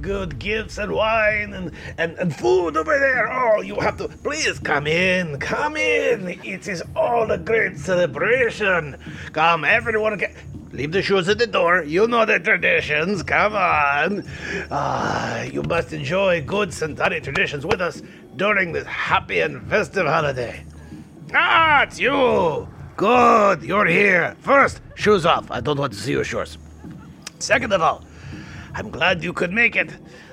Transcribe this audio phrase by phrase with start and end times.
[0.00, 3.30] Good gifts and wine and, and, and food over there.
[3.30, 5.38] Oh, you have to please come in.
[5.38, 6.28] Come in.
[6.44, 8.96] It is all a great celebration.
[9.32, 10.34] Come, everyone get
[10.72, 11.82] leave the shoes at the door.
[11.82, 13.22] You know the traditions.
[13.22, 14.24] Come on.
[14.70, 18.02] Ah, you must enjoy good Centauri traditions with us
[18.36, 20.64] during this happy and festive holiday.
[21.34, 22.68] Ah, it's you.
[22.96, 24.36] Good, you're here.
[24.40, 25.50] First, shoes off.
[25.50, 26.58] I don't want to see your shorts.
[27.38, 28.04] Second of all,
[28.74, 29.90] I'm glad you could make it.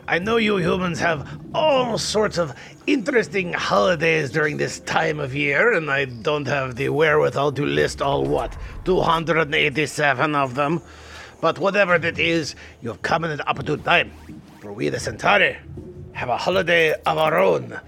[0.08, 2.54] I know you humans have all sorts of
[2.86, 8.02] interesting holidays during this time of year, and I don't have the wherewithal to list
[8.02, 10.82] all what, 287 of them.
[11.42, 14.12] But whatever it is, you've come at an opportune time.
[14.60, 15.58] For we, the Centauri,
[16.14, 17.80] have a holiday of our own.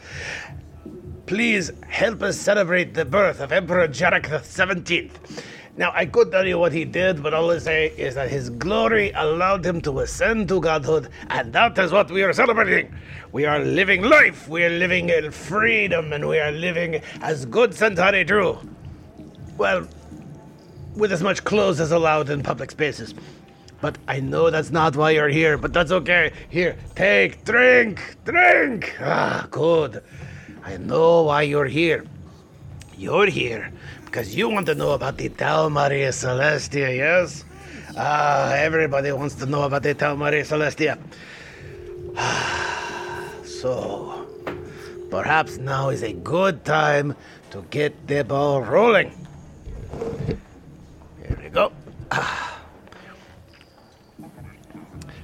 [1.26, 5.44] Please help us celebrate the birth of Emperor Jarek the 17th.
[5.78, 8.50] Now, I could tell you what he did, but all I say is that his
[8.50, 12.94] glory allowed him to ascend to godhood, and that is what we are celebrating.
[13.32, 17.74] We are living life, we are living in freedom, and we are living as good
[17.74, 18.58] Centauri do.
[19.58, 19.88] Well,
[20.96, 23.14] with as much clothes as allowed in public spaces.
[23.80, 26.34] But I know that's not why you're here, but that's okay.
[26.50, 28.98] Here, take, drink, drink.
[29.00, 30.04] Ah, good.
[30.66, 32.06] I know why you're here.
[32.98, 33.72] You're here
[34.10, 37.46] because you want to know about the Tau Maria Celestia, yes?
[37.96, 40.98] Ah, everybody wants to know about the Tau Maria Celestia.
[43.46, 44.26] so,
[45.12, 47.16] perhaps now is a good time
[47.52, 49.14] to get the ball rolling.
[50.26, 51.72] Here we go.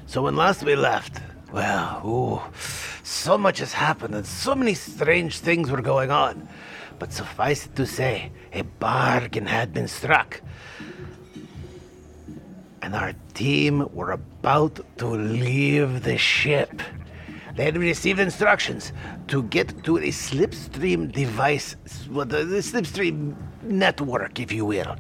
[0.08, 1.20] So when last we left,
[1.52, 2.40] well, ooh,
[3.04, 6.48] so much has happened and so many strange things were going on.
[7.00, 10.42] But suffice it to say, a bargain had been struck.
[12.82, 16.82] And our team were about to leave the ship.
[17.56, 18.94] They had received instructions
[19.28, 21.76] to get to a slipstream device,
[22.10, 24.96] well, the, uh, the slipstream network, if you will.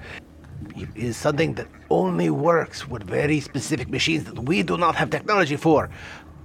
[0.75, 5.09] It is something that only works with very specific machines that we do not have
[5.09, 5.89] technology for.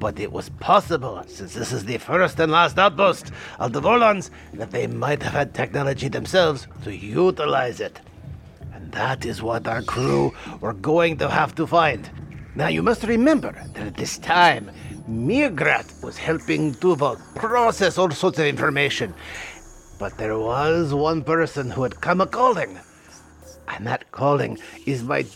[0.01, 4.31] But it was possible, since this is the first and last outpost of the Volans,
[4.55, 8.01] that they might have had technology themselves to utilize it.
[8.73, 12.09] And that is what our crew were going to have to find.
[12.55, 14.71] Now, you must remember that at this time,
[15.07, 19.13] Mirgrat was helping Duval process all sorts of information.
[19.99, 22.79] But there was one person who had come a calling.
[23.69, 25.27] And that calling is my.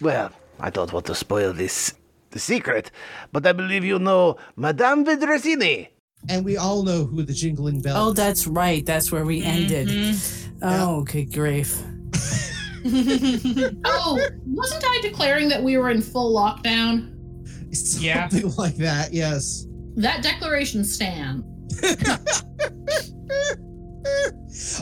[0.00, 0.30] Well,
[0.60, 1.94] I don't want to spoil this
[2.30, 2.90] the secret,
[3.32, 5.88] but I believe you know Madame Vidrizini.
[6.28, 8.14] And we all know who the jingling bell Oh, is.
[8.16, 8.84] that's right.
[8.84, 9.74] That's where we mm-hmm.
[9.74, 10.16] ended.
[10.62, 11.80] Oh, good grief.
[13.84, 17.14] oh, wasn't I declaring that we were in full lockdown?
[17.74, 18.28] Something Yeah.
[18.58, 19.66] like that, yes.
[19.96, 21.44] That declaration stand.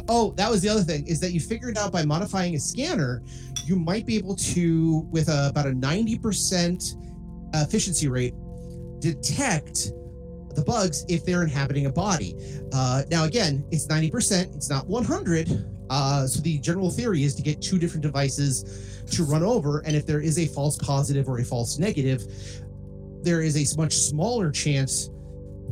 [0.09, 3.23] oh, that was the other thing is that you figured out by modifying a scanner,
[3.65, 7.06] you might be able to, with a, about a 90%
[7.55, 8.35] efficiency rate,
[8.99, 9.93] detect
[10.55, 12.35] the bugs if they're inhabiting a body.
[12.73, 15.67] Uh, now, again, it's 90%, it's not 100.
[15.89, 19.95] Uh, so the general theory is to get two different devices to run over, and
[19.95, 22.27] if there is a false positive or a false negative,
[23.23, 25.11] there is a much smaller chance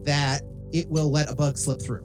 [0.03, 0.43] that
[0.73, 2.05] it will let a bug slip through.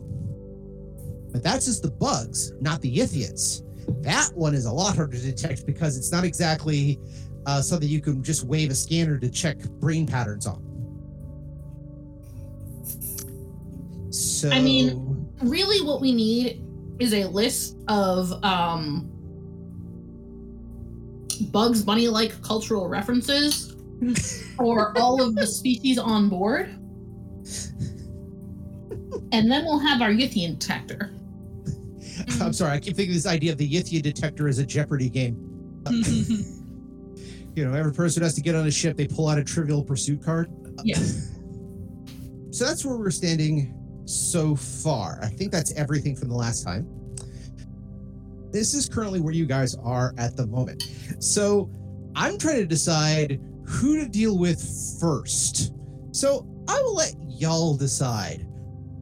[1.31, 3.63] But that's just the bugs, not the Yithians.
[4.03, 6.99] That one is a lot harder to detect because it's not exactly
[7.49, 10.61] uh, something you can just wave a scanner to check brain patterns on.
[14.11, 15.05] So, I mean-
[15.41, 16.61] Really, what we need
[16.99, 19.09] is a list of um,
[21.49, 23.73] Bugs Bunny like cultural references
[24.57, 26.67] for all of the species on board.
[29.31, 31.13] And then we'll have our Yithian detector.
[32.41, 35.37] I'm sorry, I keep thinking this idea of the Yithia detector is a Jeopardy game.
[37.59, 39.83] You know, every person has to get on a ship, they pull out a trivial
[39.83, 40.49] pursuit card.
[40.83, 41.35] Yes.
[42.51, 43.75] So that's where we're standing
[44.05, 45.19] so far.
[45.21, 46.87] I think that's everything from the last time.
[48.51, 50.83] this is currently where you guys are at the moment.
[51.19, 51.69] So
[52.15, 54.59] I'm trying to decide who to deal with
[54.99, 55.73] first.
[56.11, 58.47] So I will let y'all decide.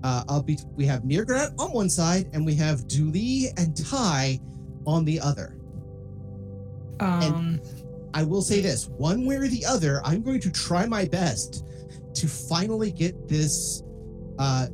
[0.03, 0.59] Uh, I'll be.
[0.75, 4.41] We have Mirgrat on one side, and we have Dooley and Ty
[4.85, 5.55] on the other.
[6.99, 7.61] Um,
[8.17, 11.63] I will say this: one way or the other, I'm going to try my best
[12.15, 13.83] to finally get this
[14.39, 14.65] uh,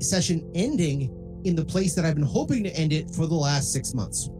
[0.00, 1.10] session ending
[1.46, 4.28] in the place that I've been hoping to end it for the last six months.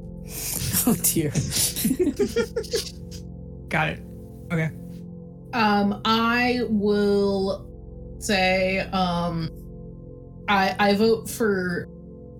[0.86, 1.30] Oh dear.
[3.68, 4.00] got it.
[4.50, 4.70] Okay.
[5.52, 7.68] Um, I will
[8.18, 9.50] say, um,
[10.48, 11.86] I I vote for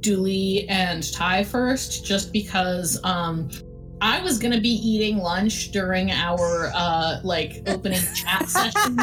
[0.00, 3.50] Dooley and Ty first, just because um,
[4.00, 8.98] I was gonna be eating lunch during our uh like opening chat session.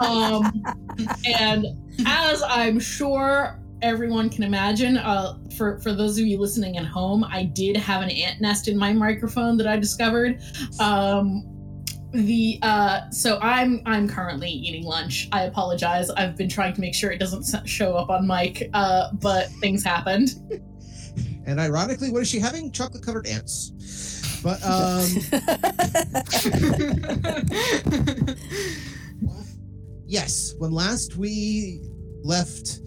[0.00, 0.64] um,
[1.26, 1.66] and
[2.06, 7.24] as I'm sure everyone can imagine, uh, for for those of you listening at home,
[7.24, 10.40] I did have an ant nest in my microphone that I discovered.
[10.78, 11.48] Um,
[12.12, 15.28] the uh, so I'm I'm currently eating lunch.
[15.32, 16.10] I apologize.
[16.10, 19.82] I've been trying to make sure it doesn't show up on mic, uh, but things
[19.82, 20.34] happened.
[21.46, 22.70] And ironically, what is she having?
[22.70, 23.72] Chocolate covered ants.
[24.42, 25.06] But um,
[30.06, 31.80] yes, when last we
[32.22, 32.80] left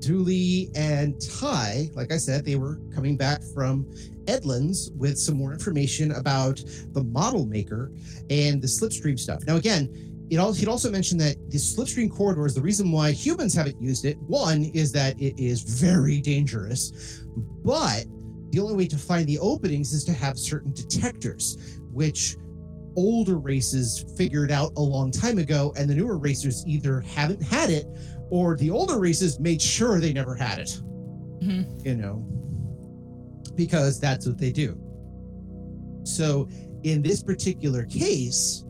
[0.00, 3.90] Dooley and Ty, like I said, they were coming back from
[4.26, 7.90] Edlands with some more information about the model maker
[8.30, 9.44] and the slipstream stuff.
[9.46, 13.12] Now, again, it al- he'd also mentioned that the slipstream corridor is the reason why
[13.12, 14.18] humans haven't used it.
[14.18, 17.17] One is that it is very dangerous,
[17.64, 18.06] but
[18.50, 22.36] the only way to find the openings is to have certain detectors, which
[22.96, 27.70] older races figured out a long time ago, and the newer racers either haven't had
[27.70, 27.86] it
[28.30, 30.82] or the older races made sure they never had it.
[31.40, 31.84] Mhm.
[31.84, 32.26] You know,
[33.54, 34.76] because that's what they do.
[36.04, 36.48] So,
[36.82, 38.64] in this particular case,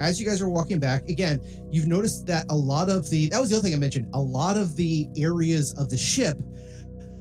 [0.00, 1.40] as you guys are walking back, again,
[1.70, 4.08] you've noticed that a lot of the that was the other thing I mentioned.
[4.14, 6.38] A lot of the areas of the ship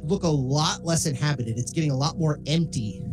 [0.10, 1.58] look a lot less inhabited.
[1.58, 3.04] It's getting a lot more empty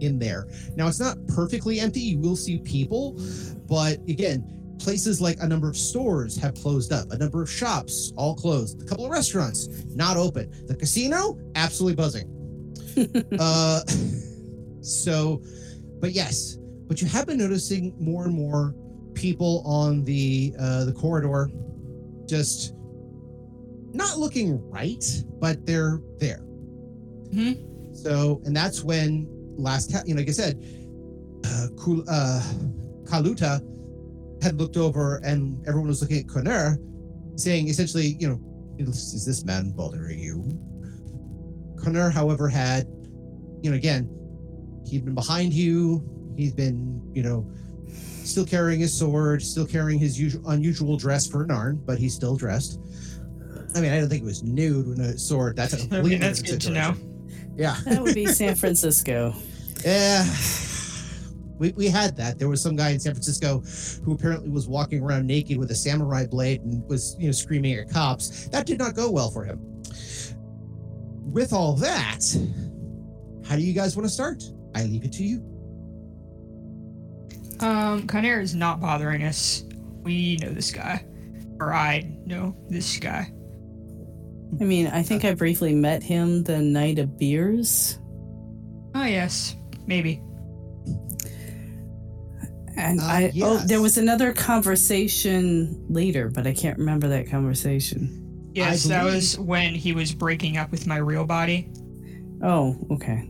[0.00, 0.46] in there.
[0.76, 2.00] Now, it's not perfectly empty.
[2.00, 3.20] You will see people,
[3.68, 8.12] but again, places like a number of stores have closed up, a number of shops
[8.16, 12.30] all closed, a couple of restaurants not open, the casino absolutely buzzing.
[13.40, 13.80] uh,
[14.80, 15.42] so,
[16.00, 18.74] but yes, but you have been noticing more and more
[19.14, 21.48] people on the uh, the corridor,
[22.26, 22.74] just
[23.94, 25.04] not looking right,
[25.40, 26.42] but they're there.
[27.32, 27.96] Mhm.
[27.96, 29.26] So, and that's when
[29.56, 30.62] last, ta- you know, like I said,
[31.46, 32.42] uh, Kul- uh,
[33.04, 33.62] Kaluta
[34.42, 36.76] had looked over, and everyone was looking at C'nner,
[37.36, 38.40] saying essentially, you know,
[38.78, 40.42] is is this man bothering you?
[41.76, 42.86] C'nner, however, had,
[43.62, 44.08] you know, again,
[44.86, 46.02] he'd been behind you.
[46.36, 47.48] He's been, you know,
[48.24, 52.36] still carrying his sword, still carrying his usual unusual dress for Narn, but he's still
[52.36, 52.80] dressed.
[53.74, 55.56] I mean, I don't think it was nude when a sword.
[55.56, 56.94] That's a completely mean, that's different good to know.
[57.56, 57.76] Yeah.
[57.84, 59.34] that would be San Francisco.
[59.84, 60.24] Yeah.
[61.58, 62.38] We, we had that.
[62.38, 63.62] There was some guy in San Francisco
[64.04, 67.74] who apparently was walking around naked with a samurai blade and was, you know, screaming
[67.74, 68.48] at cops.
[68.48, 69.60] That did not go well for him.
[71.32, 72.20] With all that,
[73.46, 74.42] how do you guys want to start?
[74.74, 75.38] I leave it to you.
[77.60, 79.64] Um, Conair is not bothering us.
[80.02, 81.04] We know this guy.
[81.60, 83.32] Or I know this guy.
[84.60, 87.98] I mean, I think I briefly met him the night of beers,
[88.96, 89.56] Oh, yes.
[89.86, 90.22] Maybe.
[92.76, 98.20] and Uh, I oh, there was another conversation later, but I can't remember that conversation.
[98.54, 101.68] Yes, that was when he was breaking up with my real body.
[102.42, 103.28] Oh, okay.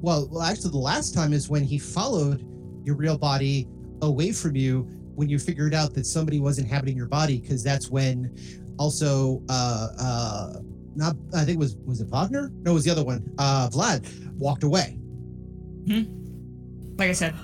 [0.00, 2.42] Well, well, actually, the last time is when he followed
[2.84, 3.68] your real body
[4.00, 7.90] away from you when you figured out that somebody was inhabiting your body, because that's
[7.90, 8.34] when
[8.78, 10.52] also uh uh
[10.96, 12.50] not I think it was was it Wagner?
[12.62, 13.30] No, it was the other one.
[13.38, 14.06] Uh Vlad
[14.38, 14.98] walked away.
[15.86, 16.04] Hmm.
[16.98, 17.34] Like I said,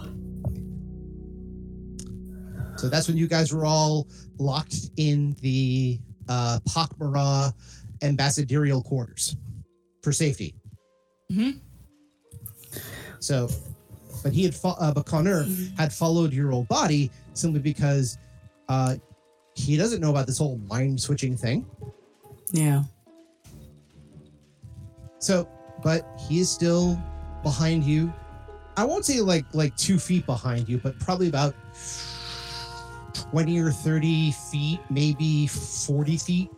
[2.76, 4.06] So that's when you guys were all
[4.38, 5.98] locked in the
[6.28, 7.52] uh Pak'ma'ra
[8.02, 9.36] ambassadorial quarters
[10.02, 10.54] for safety.
[11.32, 11.60] Mhm.
[13.20, 13.48] So,
[14.22, 15.46] but he had, fo- uh, but C'nner
[15.78, 18.18] had followed your old body simply because
[18.68, 18.96] uh
[19.54, 21.66] he doesn't know about this whole mind switching thing.
[22.52, 22.82] Yeah.
[25.18, 25.48] So,
[25.82, 27.00] but he is still
[27.42, 28.12] behind you.
[28.76, 31.54] I won't say like like two feet behind you, but probably about
[33.12, 36.50] twenty or thirty feet, maybe forty feet.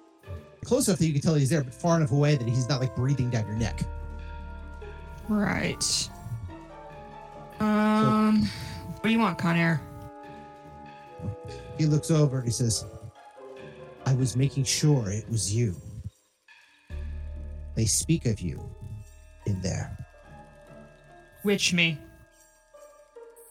[0.65, 2.81] Close enough that you can tell he's there, but far enough away that he's not
[2.81, 3.83] like breathing down your neck.
[5.29, 6.11] Right.
[7.61, 8.49] Um,
[8.87, 9.81] what do you want, Conair?
[11.79, 12.85] He looks over and he says,
[14.07, 15.75] I was making sure it was you.
[17.75, 18.61] They speak of you
[19.47, 19.97] in there.
[21.43, 21.99] Which me?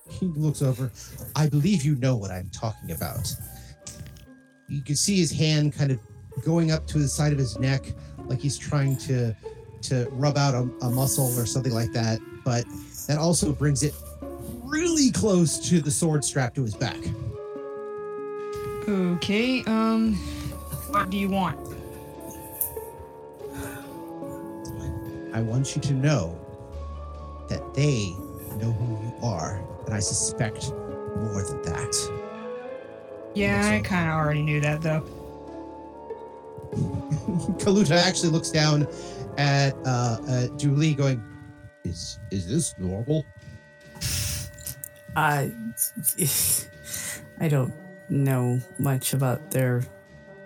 [0.10, 0.92] He looks over.
[1.36, 3.34] I believe you know what I'm talking about.
[4.68, 6.00] You can see his hand kind of
[6.44, 7.86] going up to the side of his neck,
[8.26, 9.36] like he's trying to
[9.84, 12.20] to rub out a, a muscle or something like that.
[12.44, 12.66] But
[13.08, 13.94] that also brings it
[14.64, 16.98] really close to the sword strapped to his back.
[18.88, 19.64] Okay.
[19.64, 20.14] Um,
[20.90, 21.60] what do you want?
[25.34, 26.40] I want you to know
[27.50, 28.12] that they
[28.58, 31.94] know who you are, and I suspect more than that.
[33.34, 35.02] Yeah, I kind of already knew that though.
[37.58, 38.88] Kaluta actually looks down
[39.38, 41.24] at uh, uh Julie, going,
[41.84, 43.26] "Is is this normal?"
[45.16, 45.52] I,
[47.40, 47.74] I don't
[48.10, 49.84] know much about their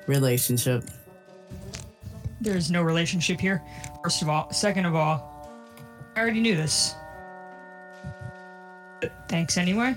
[0.07, 0.83] relationship.
[2.41, 3.61] There's no relationship here.
[4.03, 5.49] First of all, second of all,
[6.15, 6.95] I already knew this.
[9.01, 9.95] But thanks anyway.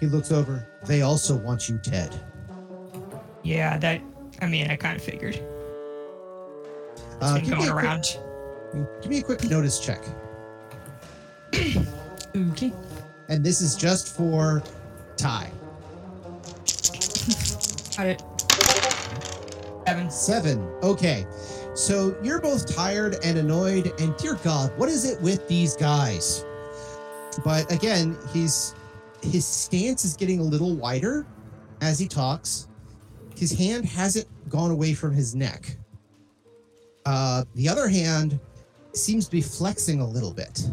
[0.00, 0.66] He looks over.
[0.86, 2.14] They also want you dead.
[3.42, 4.00] Yeah, that.
[4.40, 5.34] I mean, I kind of figured.
[5.34, 5.44] It's
[7.20, 8.16] Uh, been going a quick, around.
[9.02, 10.00] give me a quick notice check,
[12.52, 12.72] Okay.
[13.28, 14.62] and this is just for
[15.16, 15.50] Ty.
[17.96, 18.22] Got it.
[19.86, 20.10] Seven.
[20.10, 20.60] Seven.
[20.82, 21.26] Okay.
[21.74, 26.44] So you're both tired and annoyed, and dear God, what is it with these guys?
[27.44, 28.74] But again, he's
[29.22, 31.26] his stance is getting a little wider
[31.80, 32.68] as he talks.
[33.36, 35.76] His hand hasn't gone away from his neck.
[37.06, 38.38] Uh, the other hand
[38.92, 40.68] seems to be flexing a little bit.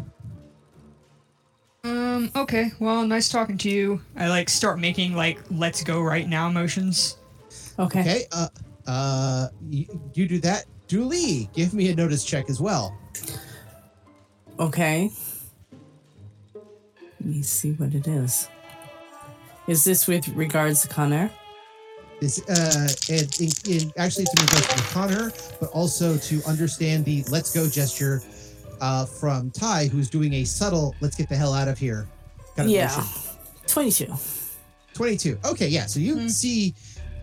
[1.86, 2.30] Um.
[2.34, 2.72] Okay.
[2.80, 4.00] Well, nice talking to you.
[4.16, 7.18] I like start making like "Let's go right now" motions.
[7.78, 8.00] Okay.
[8.00, 8.24] Okay.
[8.32, 8.48] Uh,
[8.88, 10.64] uh, you, you do that.
[10.88, 12.96] Julie, give me a notice check as well.
[14.58, 15.10] Okay.
[16.54, 18.48] Let me see what it is.
[19.68, 21.30] Is this with regards to C'nner?
[22.20, 27.04] is uh and in, in actually to make both to C'nner, but also to understand
[27.04, 28.22] the let's go gesture
[28.80, 32.06] uh from Ty, who's doing a subtle let's get the hell out of here
[32.56, 32.86] kind of yeah.
[32.86, 33.04] motion.
[33.66, 34.14] 22.
[34.94, 35.38] 22.
[35.44, 35.86] Okay, yeah.
[35.86, 36.74] So you see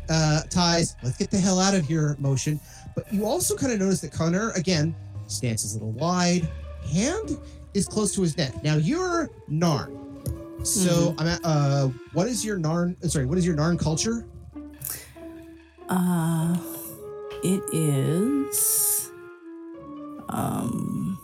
[0.10, 2.60] uh Ty's let's get the hell out of here motion,
[2.96, 4.96] but you also kind of notice that C'nner again
[5.28, 6.48] stance is a little wide,
[6.92, 7.40] hand
[7.74, 8.64] is close to his neck.
[8.64, 10.00] Now you're Narn.
[10.66, 14.26] So I'm at, uh what is your Narn uh, sorry, what is your Narn culture?
[15.90, 16.58] Uh,
[17.44, 19.12] it is.
[20.30, 21.20] Um.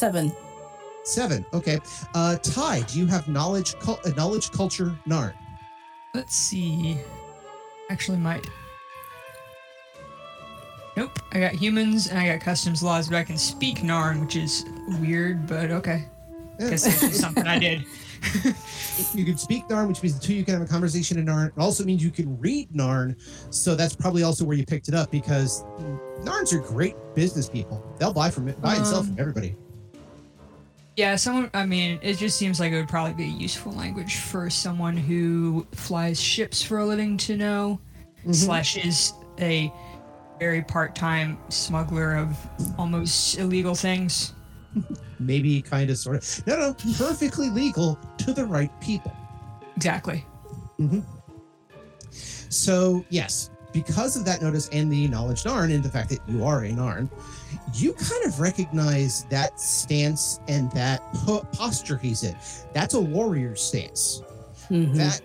[0.00, 0.32] Seven.
[1.04, 1.44] Seven.
[1.52, 1.78] Okay.
[2.14, 5.34] Uh, Ty, do you have knowledge, cul- uh, knowledge, culture, Narn?
[6.14, 6.96] Let's see.
[7.90, 8.48] Actually, might.
[10.96, 11.18] Nope.
[11.32, 14.64] I got humans and I got customs laws, but I can speak Narn, which is
[15.02, 16.06] weird, but okay.
[16.58, 17.84] Guess it's just something I did.
[19.14, 21.48] you can speak Narn, which means the two you can have a conversation in Narn.
[21.48, 23.16] It also means you can read Narn,
[23.52, 25.62] so that's probably also where you picked it up because
[26.22, 27.84] Narns are great business people.
[27.98, 29.56] They'll buy from it, buy and sell Um, from everybody.
[31.00, 31.48] Yeah, someone.
[31.54, 34.94] I mean, it just seems like it would probably be a useful language for someone
[34.94, 37.80] who flies ships for a living to know.
[38.18, 38.32] Mm-hmm.
[38.34, 39.72] Slash is a
[40.38, 42.36] very part-time smuggler of
[42.76, 44.34] almost illegal things.
[45.18, 46.46] Maybe kind of, sort of.
[46.46, 49.16] No, no, perfectly legal to the right people.
[49.76, 50.26] Exactly.
[50.78, 51.00] Mm-hmm.
[52.10, 56.44] So, yes, because of that notice and the knowledge Narn and the fact that you
[56.44, 57.08] are a Narn,
[57.74, 62.36] you kind of recognize that stance and that po- posture he's in.
[62.72, 64.22] That's a warrior stance.
[64.70, 64.94] Mhm.
[64.96, 65.20] That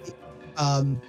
[0.58, 1.02] um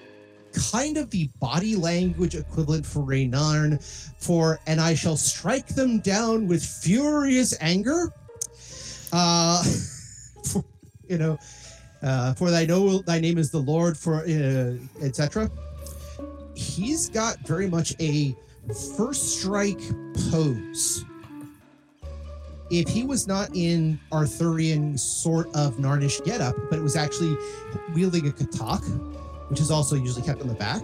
[0.53, 3.83] kind of the body language equivalent for a Narn
[4.19, 8.13] for and I shall strike them down with furious anger.
[9.13, 9.63] Uh
[10.45, 10.65] for,
[11.09, 11.39] you know,
[12.03, 15.51] uh, for thy know thy name is the Lord, for uh, etc.
[16.55, 18.35] He's got very much a
[18.97, 19.81] first strike
[20.31, 21.05] pose.
[22.71, 27.37] If he was not in Arthurian sort of Narnish getup, but it was actually
[27.95, 28.83] wielding a katak,
[29.49, 30.83] which is also usually kept on the back,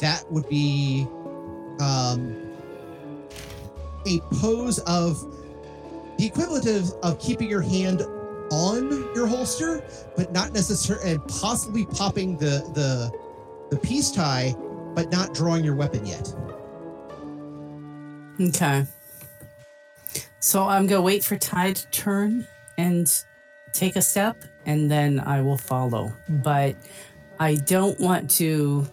[0.00, 1.06] that would be
[1.80, 2.36] um,
[4.06, 5.20] a pose of
[6.18, 8.02] the equivalent of, of keeping your hand
[8.50, 9.84] on your holster,
[10.16, 13.12] but not necessarily, and possibly popping the the
[13.70, 14.54] the peace tie,
[14.94, 16.34] but not drawing your weapon yet.
[18.40, 18.86] Okay.
[20.40, 22.46] So I'm gonna wait for Ty to turn
[22.78, 23.10] and
[23.72, 26.12] take a step, and then I will follow.
[26.28, 26.76] But
[27.38, 28.86] I don't want to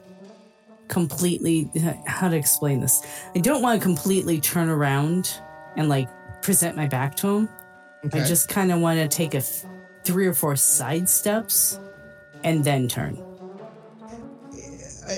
[0.88, 1.70] completely
[2.06, 3.01] how to explain this.
[3.36, 5.39] I don't want to completely turn around
[5.77, 6.08] and like
[6.42, 7.50] present my back to him.
[8.06, 9.65] I just kind of want to take a f-
[10.03, 11.80] three or four side steps
[12.44, 13.18] and then turn.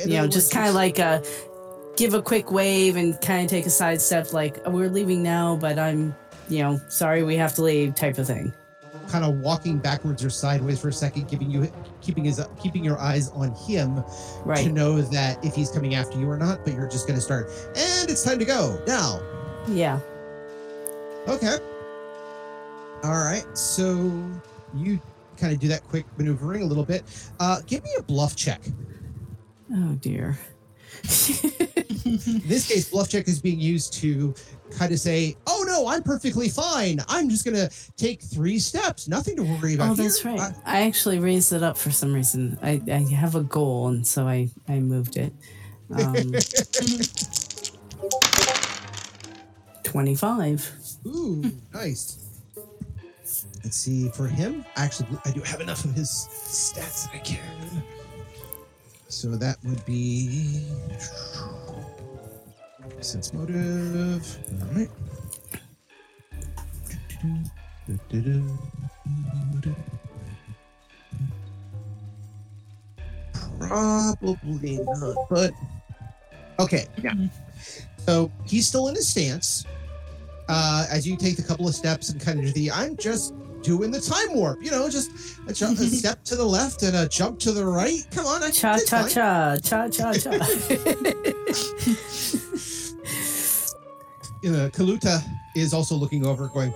[0.05, 1.23] You know, just kind of like a
[1.97, 5.23] give a quick wave and kind of take a side step, like "Oh, we're leaving
[5.23, 6.15] now, but I'm,
[6.49, 8.53] you know, sorry we have to leave, type of thing.
[9.07, 11.71] kind of walking backwards or sideways for a second, giving you
[12.01, 14.03] keeping his keeping your eyes on him
[14.45, 14.63] right.
[14.63, 16.63] to know that if he's coming after you or not.
[16.63, 19.21] But you're just going to start, and it's time to go now.
[19.67, 19.99] Yeah.
[21.27, 21.57] Okay.
[23.03, 23.45] All right.
[23.53, 24.11] So
[24.73, 24.99] you
[25.37, 27.03] kind of do that quick maneuvering a little bit.
[27.39, 28.61] Uh, give me a bluff check.
[29.73, 30.37] Oh dear.
[32.05, 34.33] In this case, bluff check is being used to
[34.71, 36.99] kind of say, "Oh no, I'm perfectly fine.
[37.07, 39.07] I'm just going to take three steps.
[39.07, 40.35] Nothing to worry about." oh, that's here.
[40.35, 40.53] right.
[40.65, 42.57] I actually raised it up for some reason.
[42.61, 45.33] I, I have a goal, and so I I moved it.
[45.91, 46.31] Um,
[49.83, 50.71] Twenty-five.
[51.07, 52.21] Ooh, nice.
[53.63, 54.63] Let's see for him.
[54.75, 57.83] Actually, I do have enough of his stats that I can.
[59.07, 60.61] So that would be
[63.01, 64.37] sense motive.
[64.61, 64.89] All right.
[73.59, 75.51] Probably not, but
[76.59, 76.87] okay.
[77.01, 77.13] Yeah.
[78.05, 79.65] So he's still in his stance
[80.49, 83.33] uh, as you take the couple of steps and kind of do the I'm just
[83.61, 85.09] doing the time warp, you know, just
[85.47, 88.05] a, ju- a step to the left and a jump to the right.
[88.11, 90.31] Come on, I Cha cha cha cha cha cha.
[94.45, 95.23] Uh, Kaluta
[95.55, 96.73] is also looking over, going,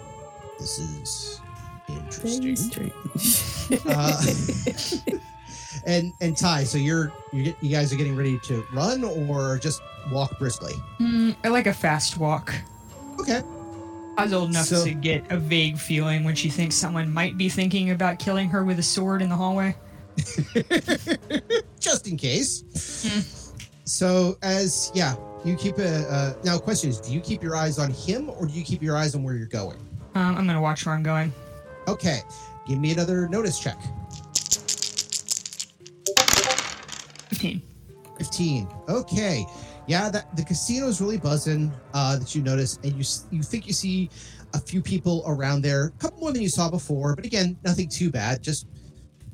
[0.57, 1.39] "This is
[1.87, 2.91] Very interesting."
[3.87, 4.21] Uh,
[5.85, 9.59] and and Ty, so you're you get you guys are getting ready to run or
[9.59, 10.73] just walk briskly.
[10.99, 12.53] Mm, I like a fast walk.
[13.19, 13.41] Okay.
[14.17, 17.37] I was old enough So- to get a vague feeling when she thinks someone might
[17.37, 19.75] be thinking about killing her with a sword in the hallway.
[21.79, 22.63] just in case.
[23.07, 23.38] Hmm.
[23.89, 26.59] So as yeah, you keep a uh, now.
[26.59, 29.15] Question is, do you keep your eyes on him or do you keep your eyes
[29.15, 29.79] on where you're going?
[30.13, 31.33] Um, I'm gonna watch where I'm going.
[31.87, 32.21] Okay,
[32.67, 33.81] give me another notice check.
[37.29, 37.63] 15.
[38.19, 38.67] 15.
[38.89, 39.45] Okay.
[39.87, 41.73] Yeah, that the casino's really buzzing.
[41.95, 44.11] Uh, that you notice, and you you think you see
[44.53, 47.89] a few people around there, a couple more than you saw before, but again, nothing
[47.89, 48.43] too bad.
[48.43, 48.67] Just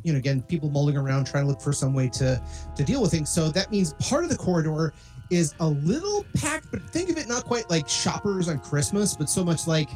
[0.05, 2.39] you know, again, people mulling around trying to look for some way to
[2.75, 3.29] to deal with things.
[3.29, 4.93] So that means part of the corridor
[5.31, 9.29] is a little packed, but think of it not quite like shoppers on Christmas, but
[9.29, 9.89] so much like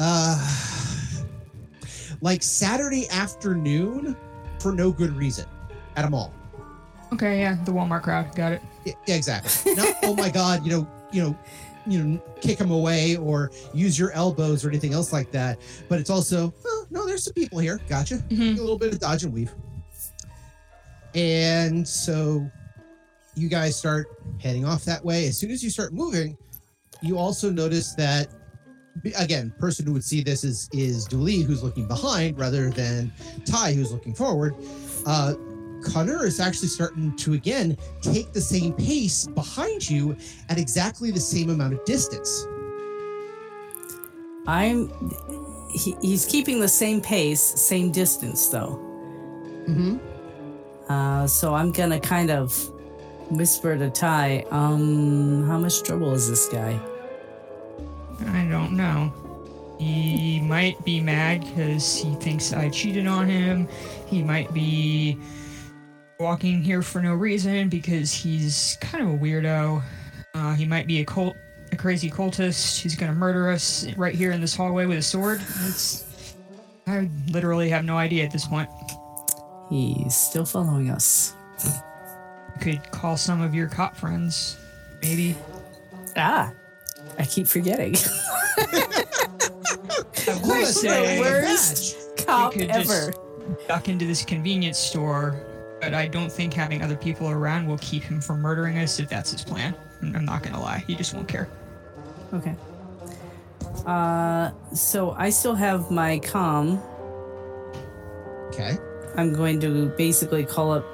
[0.00, 0.36] uh
[2.20, 4.16] like Saturday afternoon
[4.58, 5.46] for no good reason
[5.94, 6.34] at a mall.
[7.12, 8.34] Okay, yeah, the Walmart crowd.
[8.34, 8.62] Got it.
[8.84, 9.76] Yeah, yeah, exactly.
[9.76, 11.38] Not, oh my God, you know, you know,
[11.86, 15.60] you know, kick them away or use your elbows or anything else like that.
[15.88, 17.80] But it's also, oh, no, there's some people here.
[17.88, 18.16] Gotcha.
[18.30, 18.56] Mhm.
[18.56, 19.54] A little bit of dodge and weave.
[21.14, 22.48] And so
[23.34, 24.06] you guys start
[24.40, 25.26] heading off that way.
[25.28, 26.36] As soon as you start moving,
[27.02, 28.28] you also notice that
[29.16, 33.12] again, person who would see this is is Dooley who's looking behind rather than
[33.44, 34.54] Ty who's looking forward.
[35.06, 35.34] Uh
[35.82, 40.16] C'nner is actually starting to again take the same pace behind you
[40.48, 42.44] at exactly the same amount of distance.
[44.46, 44.90] I'm.
[45.70, 48.78] He, he's keeping the same pace, same distance though.
[49.68, 49.98] Mm-hmm.
[50.88, 52.52] Uh, so I'm gonna kind of
[53.30, 56.80] whisper to Ty, um, how much trouble is this guy?
[58.28, 59.12] I don't know.
[59.78, 63.68] He might be mad because he thinks I cheated on him.
[64.06, 65.18] He might be
[66.18, 69.82] walking here for no reason because he's kind of a weirdo.
[70.34, 71.36] Uh, he might be a cult,
[71.72, 75.40] a crazy cultist who's gonna murder us right here in this hallway with a sword.
[75.66, 76.34] It's,
[76.86, 78.68] I literally have no idea at this point.
[79.68, 81.34] He's still following us.
[81.64, 84.58] You could call some of your cop friends,
[85.02, 85.36] maybe.
[86.16, 86.52] Ah,
[87.18, 87.94] I keep forgetting.
[90.28, 93.12] I say worst cop could ever.
[93.12, 95.36] just duck into this convenience store,
[95.80, 99.08] but I don't think having other people around will keep him from murdering us if
[99.08, 99.74] that's his plan.
[100.02, 101.48] I'm I'm not gonna lie, he just won't care.
[102.32, 102.54] Okay.
[103.86, 106.78] Uh, so I still have my com.
[108.48, 108.76] Okay.
[109.16, 110.84] I'm going to basically call up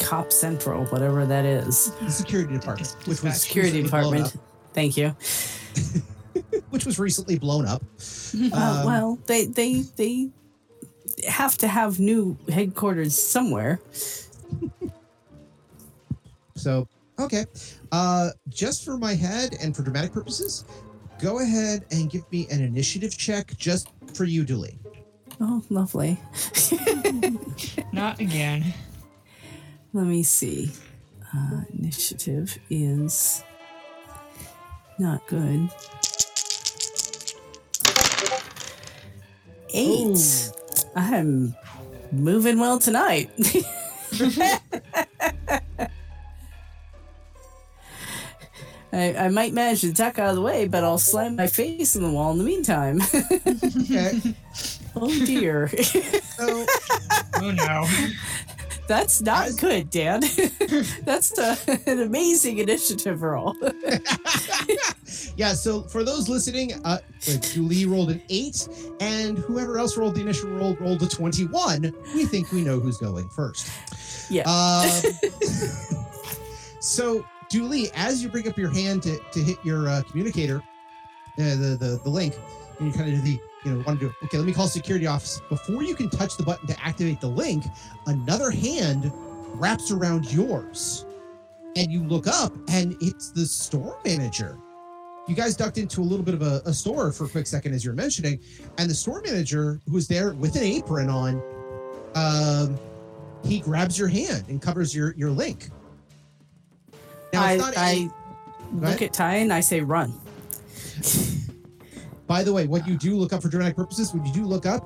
[0.00, 1.90] Cop Central, whatever that is.
[2.00, 4.34] The security department, which was Security department.
[4.72, 5.08] Thank you.
[6.70, 7.82] which was recently blown up.
[8.52, 10.28] Uh, Um, well, they they they
[11.26, 13.80] have to have new headquarters somewhere.
[16.54, 16.86] So,
[17.18, 17.44] okay.
[17.92, 20.64] Uh, just for my head and for dramatic purposes,
[21.20, 24.78] go ahead and give me an initiative check just for you, Dooley.
[25.40, 26.18] Oh, lovely.
[27.92, 28.74] Not again.
[29.92, 30.70] Let me see.
[31.34, 33.42] Uh, initiative is
[34.98, 35.68] not good.
[39.74, 40.52] Eight.
[40.94, 41.54] I'm
[42.12, 43.30] moving well tonight.
[48.96, 51.96] I, I might manage to duck out of the way, but I'll slam my face
[51.96, 53.00] in the wall in the meantime.
[53.02, 54.20] Okay.
[54.96, 55.68] oh dear.
[55.68, 56.66] So,
[57.36, 57.86] Oh no.
[58.88, 60.20] That's not As- good, Dan.
[61.04, 61.56] That's uh
[61.86, 63.54] an amazing initiative roll.
[65.36, 66.98] yeah, so for those listening, uh,
[67.52, 68.68] Dooley rolled an eight,
[69.00, 71.92] and whoever else rolled the initial roll rolled a 21.
[72.14, 73.68] We think we know who's going first.
[74.30, 74.42] Yeah.
[74.44, 74.88] Um,
[76.80, 80.62] so, Dooley, as you bring up your hand to, to hit your uh, communicator,
[81.38, 82.34] uh, the, the the link,
[82.78, 84.38] and you kind of do the you know want to do okay.
[84.38, 87.64] Let me call security office before you can touch the button to activate the link.
[88.06, 89.12] Another hand
[89.54, 91.04] wraps around yours,
[91.76, 94.58] and you look up, and it's the store manager.
[95.28, 97.74] You guys ducked into a little bit of a, a store for a quick second,
[97.74, 98.40] as you're mentioning,
[98.78, 101.42] and the store manager who was there with an apron on,
[102.14, 102.78] um,
[103.44, 105.68] he grabs your hand and covers your your link.
[107.36, 108.10] Now, I, it's not a- I
[108.72, 110.12] look at Ty and I say, run.
[112.26, 114.66] By the way, what you do look up for dramatic purposes, when you do look
[114.66, 114.84] up,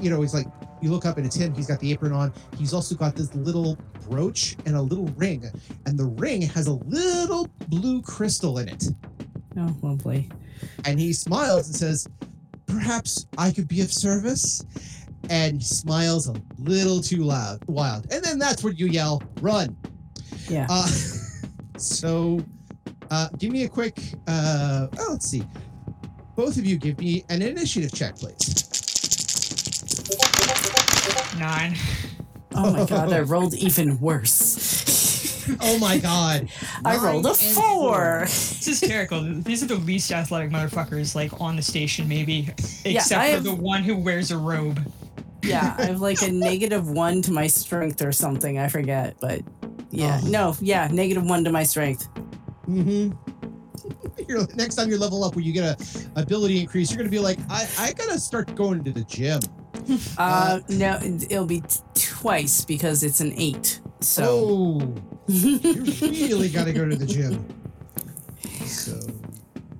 [0.00, 0.46] you know, he's like,
[0.80, 1.52] you look up and it's him.
[1.54, 2.32] He's got the apron on.
[2.56, 3.76] He's also got this little
[4.08, 5.44] brooch and a little ring.
[5.86, 8.84] And the ring has a little blue crystal in it.
[9.56, 10.30] Oh, lovely.
[10.84, 12.08] And he smiles and says,
[12.66, 14.64] Perhaps I could be of service.
[15.30, 18.12] And he smiles a little too loud, wild.
[18.12, 19.76] And then that's when you yell, Run.
[20.48, 20.68] Yeah.
[20.70, 20.86] Uh,
[21.78, 22.40] so
[23.10, 25.42] uh, give me a quick, uh, oh, let's see.
[26.36, 28.64] Both of you give me an initiative check, please.
[31.38, 31.76] Nine.
[32.54, 35.46] Oh my god, I rolled even worse.
[35.60, 36.48] Oh my god.
[36.84, 38.20] I rolled a Nine and four.
[38.24, 39.22] This is hysterical.
[39.22, 42.50] These are the least athletic motherfuckers like on the station, maybe,
[42.84, 44.80] except I for have- the one who wears a robe.
[45.42, 48.58] Yeah, I have like a negative one to my strength or something.
[48.58, 49.40] I forget, but
[49.90, 50.28] yeah, Oh.
[50.28, 52.08] no, yeah, negative one to my strength.
[52.68, 53.12] Mm-hmm.
[54.56, 57.38] Next time you level up where you get a ability increase, you're gonna be like,
[57.48, 59.40] I, I gotta start going to the gym.
[60.18, 63.80] Uh, no, it'll be t- twice because it's an eight.
[64.00, 64.24] So
[64.78, 64.94] Oh,
[65.28, 65.58] you
[66.28, 67.46] really gotta go to the gym.
[68.66, 69.00] So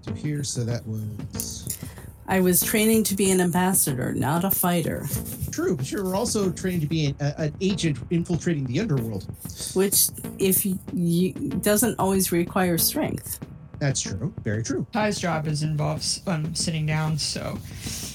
[0.06, 1.57] to here, so that was
[2.30, 5.06] I was training to be an ambassador, not a fighter,
[5.50, 9.26] true, but you're also trained to be an, a, an agent infiltrating the underworld.
[9.74, 13.40] which if you, you doesn't always require strength.
[13.78, 14.34] That's true.
[14.44, 14.86] Very true.
[14.92, 17.58] Ty's job is involves um sitting down, so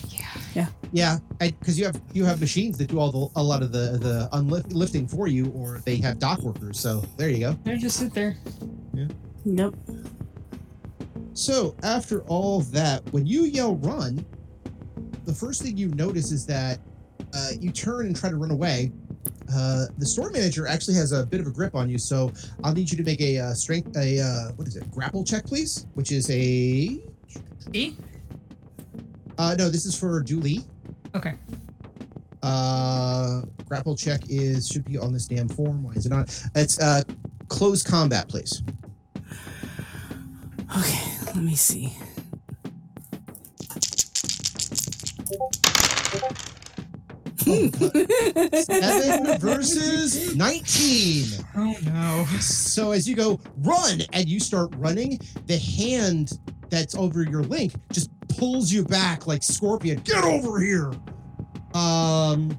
[0.09, 1.17] Yeah, yeah, yeah.
[1.59, 4.29] because you have you have machines that do all the a lot of the the
[4.33, 6.79] unlift, lifting for you, or they have dock workers.
[6.79, 7.53] So there you go.
[7.63, 8.37] they just sit there.
[8.93, 9.07] Yeah.
[9.45, 9.75] Nope.
[11.33, 14.25] So after all that, when you yell "run,"
[15.25, 16.79] the first thing you notice is that
[17.33, 18.91] uh, you turn and try to run away.
[19.53, 22.31] Uh, the store manager actually has a bit of a grip on you, so
[22.63, 25.45] I'll need you to make a uh, strength a uh, what is it grapple check,
[25.45, 26.39] please, which is a
[27.73, 27.95] E?
[29.37, 30.63] uh, no, this is for Julie.
[31.15, 31.33] Okay.
[32.41, 35.83] Uh, grapple check is should be on this damn form.
[35.83, 36.29] Why is it not?
[36.55, 37.03] It's uh,
[37.47, 38.61] close combat, please.
[40.77, 41.93] Okay, let me see.
[48.63, 51.25] Seven versus nineteen.
[51.55, 52.25] Oh no.
[52.39, 57.73] So as you go run and you start running, the hand that's over your link
[57.91, 59.99] just pulls you back like Scorpion.
[59.99, 60.91] Get over here.
[61.73, 62.57] Um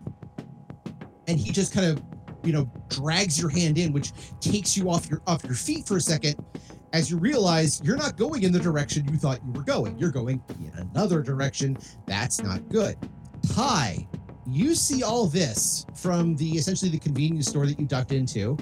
[1.26, 2.02] and he just kind of,
[2.44, 5.96] you know, drags your hand in, which takes you off your off your feet for
[5.96, 6.36] a second
[6.94, 9.98] as you realize you're not going in the direction you thought you were going.
[9.98, 11.76] You're going in another direction.
[12.06, 12.96] That's not good.
[13.52, 14.06] Ty,
[14.46, 18.56] you see all this from the essentially the convenience store that you ducked into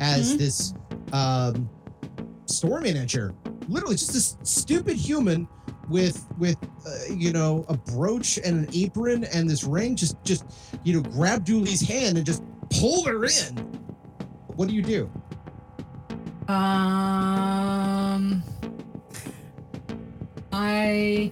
[0.00, 0.72] as this
[1.12, 1.68] um,
[2.46, 3.34] store manager,
[3.68, 5.46] literally just this stupid human
[5.90, 10.46] with with uh, you know a brooch and an apron and this ring, just just
[10.84, 13.58] you know grab Dooley's hand and just pull her in.
[14.56, 15.10] What do you do?
[16.46, 18.42] Um,
[20.52, 21.30] I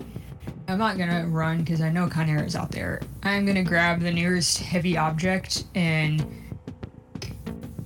[0.68, 3.00] I'm not gonna run because I know Chimera is out there.
[3.22, 6.24] I'm gonna grab the nearest heavy object and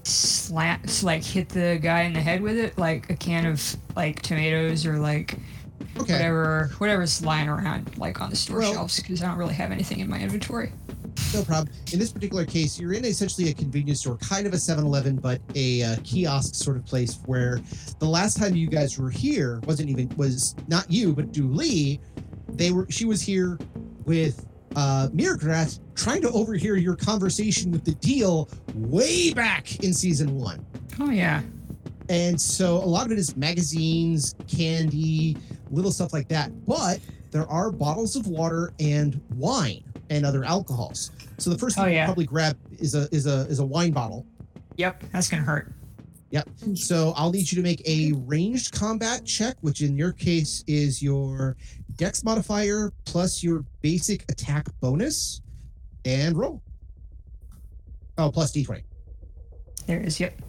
[0.05, 4.23] slant, like hit the guy in the head with it, like a can of like
[4.23, 5.37] tomatoes or like
[5.99, 6.13] Okay.
[6.13, 9.73] whatever, whatever's lying around, like on the store Well- shelves, because I don't really have
[9.73, 10.71] anything in my inventory.
[11.35, 11.75] No problem.
[11.93, 15.41] In this particular case, you're in essentially a convenience store, kind of a 7-Eleven, but
[15.55, 17.61] a uh, kiosk sort of place where
[17.99, 22.01] the last time you guys were here wasn't even was not you, but Dooley.
[22.49, 22.87] They were.
[22.89, 23.59] She was here
[24.05, 30.39] with uh, Mirgrat trying to overhear your conversation with the deal way back in season
[30.39, 30.65] one.
[31.01, 31.43] Oh yeah.
[32.09, 35.37] And so a lot of it is magazines, candy,
[35.71, 36.65] little stuff like that.
[36.65, 37.01] But
[37.31, 41.11] there are bottles of water and wine and other alcohols.
[41.39, 43.93] So the first thing Oh, you probably grab is a is a is a wine
[43.93, 44.27] bottle.
[44.77, 45.73] Yep, that's gonna hurt.
[46.31, 46.49] Yep.
[46.75, 51.03] So I'll need you to make a ranged combat check, which in your case is
[51.03, 51.57] your
[51.97, 55.41] dex modifier plus your basic attack bonus,
[56.05, 56.63] and roll.
[58.19, 58.83] Oh, plus d20.
[59.87, 60.19] There it is.
[60.19, 60.41] Yep.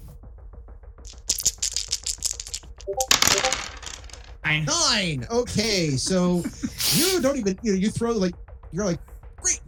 [4.43, 4.65] Nine.
[4.65, 5.27] Nine.
[5.29, 6.43] Okay, so
[6.93, 8.33] you don't even you know you throw like
[8.71, 8.99] you're like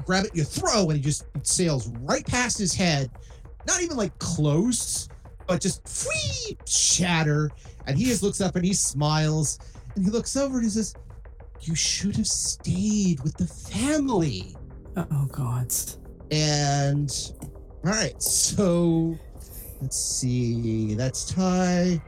[0.05, 3.09] grab it you throw and he just sails right past his head,
[3.67, 5.09] not even like close,
[5.47, 7.49] but just free shatter.
[7.87, 9.59] And he just looks up and he smiles
[9.95, 10.93] and he looks over and he says,
[11.61, 14.55] "You should have stayed with the family."
[14.95, 15.73] Oh God.
[16.31, 17.11] And
[17.85, 19.17] all right, so
[19.81, 20.93] let's see.
[20.93, 22.01] That's Ty.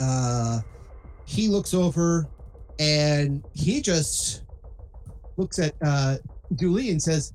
[0.00, 0.60] Uh
[1.24, 2.26] he looks over
[2.78, 4.44] and he just
[5.36, 6.16] looks at uh
[6.50, 7.32] And says,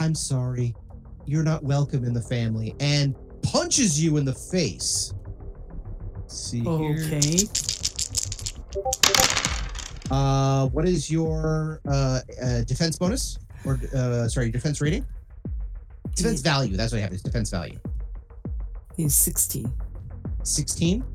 [0.00, 0.74] I'm sorry.
[1.26, 5.14] You're not welcome in the family, and punches you in the face.
[6.16, 7.06] Let's see here.
[7.06, 7.48] Okay.
[10.10, 15.06] Uh, what is your uh, uh defense bonus or uh sorry defense rating?
[16.14, 16.76] Defense value.
[16.76, 17.12] That's what I have.
[17.12, 17.78] Is defense value.
[18.96, 19.72] He's 16.
[20.42, 21.13] 16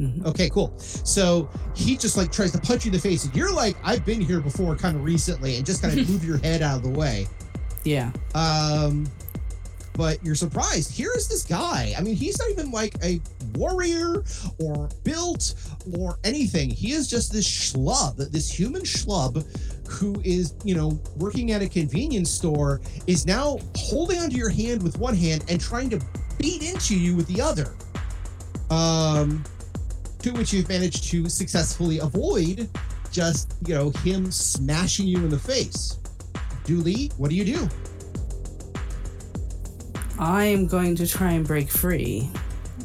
[0.00, 0.24] Mhm.
[0.26, 0.74] okay cool.
[0.78, 4.04] So he just like tries to punch you in the face and you're like i've
[4.04, 6.82] been here before kind of recently and just kind of move your head out of
[6.82, 7.26] the way.
[7.84, 8.10] Yeah.
[8.34, 9.06] um
[9.96, 10.90] but you're surprised.
[10.90, 11.94] Here is this guy.
[11.96, 13.20] I mean he's not even like a
[13.54, 14.24] warrior
[14.58, 15.54] or built
[15.96, 16.68] or anything.
[16.70, 19.46] He is just this schlub this human schlub
[19.88, 24.82] who is you know working at a convenience store is now holding onto your hand
[24.82, 26.00] with one hand and trying to
[26.38, 27.76] beat into you with the other.
[28.70, 29.44] Um
[30.24, 32.66] to which you've managed to successfully avoid
[33.12, 35.98] just you know him smashing you in the face
[36.64, 37.68] Dooley, what do you do
[40.18, 42.30] I'm going to try and break free.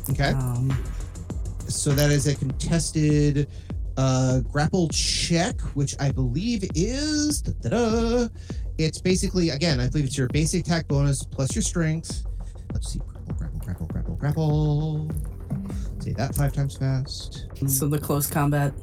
[0.09, 0.69] okay Um,
[1.67, 3.47] So that is a contested
[3.95, 7.43] uh, grapple check, which I believe is.
[8.77, 12.25] It's basically, again, I believe it's your basic attack bonus plus your strength.
[12.73, 12.99] Let's see.
[12.99, 15.38] Grapple, grapple, grapple, grapple, grapple.
[16.09, 17.45] Say that five times fast.
[17.67, 18.73] so the close combat.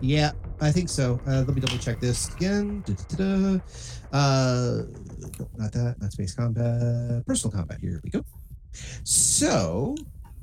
[0.00, 0.32] Yeah,
[0.62, 1.20] I think so.
[1.26, 2.82] Uh, let me double check this again.
[2.86, 3.60] Da-da-da-da.
[4.10, 4.84] Uh,
[5.58, 5.96] not that.
[6.00, 7.26] Not space combat.
[7.26, 7.80] Personal combat.
[7.82, 8.24] Here we go.
[9.04, 9.94] So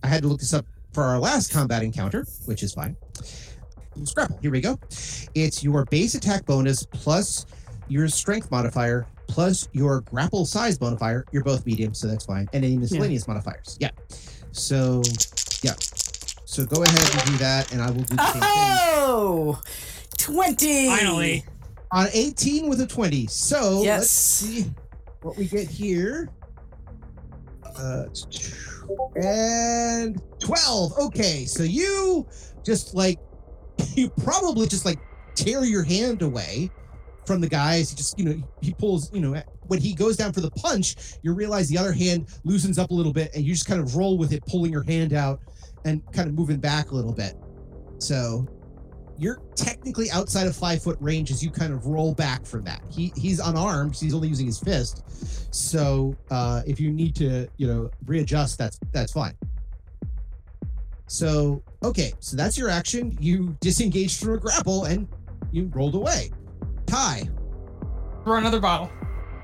[0.04, 2.96] I had to look this up for our last combat encounter, which is fine.
[4.04, 4.38] Scrapple.
[4.44, 4.78] Here we go.
[5.34, 7.48] It's your base attack bonus plus
[7.88, 11.26] your strength modifier plus your grapple size modifier.
[11.32, 12.48] You're both medium, so that's fine.
[12.54, 13.76] And any miscellaneous modifiers.
[13.80, 13.90] Yeah.
[14.52, 15.02] So,
[15.62, 15.74] yeah.
[16.56, 18.42] So go ahead and do that, and I will do the same thing.
[18.42, 19.62] Oh!
[20.18, 20.88] 20!
[20.88, 21.44] Finally.
[21.92, 23.28] on 18 with a 20.
[23.28, 24.00] So Yes.
[24.00, 24.74] let's see
[25.22, 26.30] what we get here.
[27.78, 28.06] Uh,
[29.18, 30.98] and 12.
[30.98, 32.26] Okay, so you
[32.66, 33.20] just like,
[33.96, 35.00] you probably just like
[35.36, 36.72] tear your hand away
[37.26, 37.90] from the guys.
[37.90, 40.96] He just, you know, he pulls, you know, when he goes down for the punch,
[41.22, 43.98] you realize the other hand loosens up a little bit and you just kind of
[43.98, 45.42] roll with it, pulling your hand out
[45.86, 47.36] and kind of moving back a little bit.
[48.00, 48.46] So
[49.18, 52.82] you're technically outside of five foot range as you kind of roll back from that.
[52.92, 55.56] He he's unarmed, so he's only using his fist.
[55.56, 59.34] So uh, if you need to, you know, readjust, that's that's fine.
[61.08, 63.16] So okay, so that's your action.
[63.22, 65.08] You disengaged from a grapple and
[65.52, 66.32] you rolled away.
[66.88, 67.24] Ty,
[68.24, 68.90] Throw another bottle.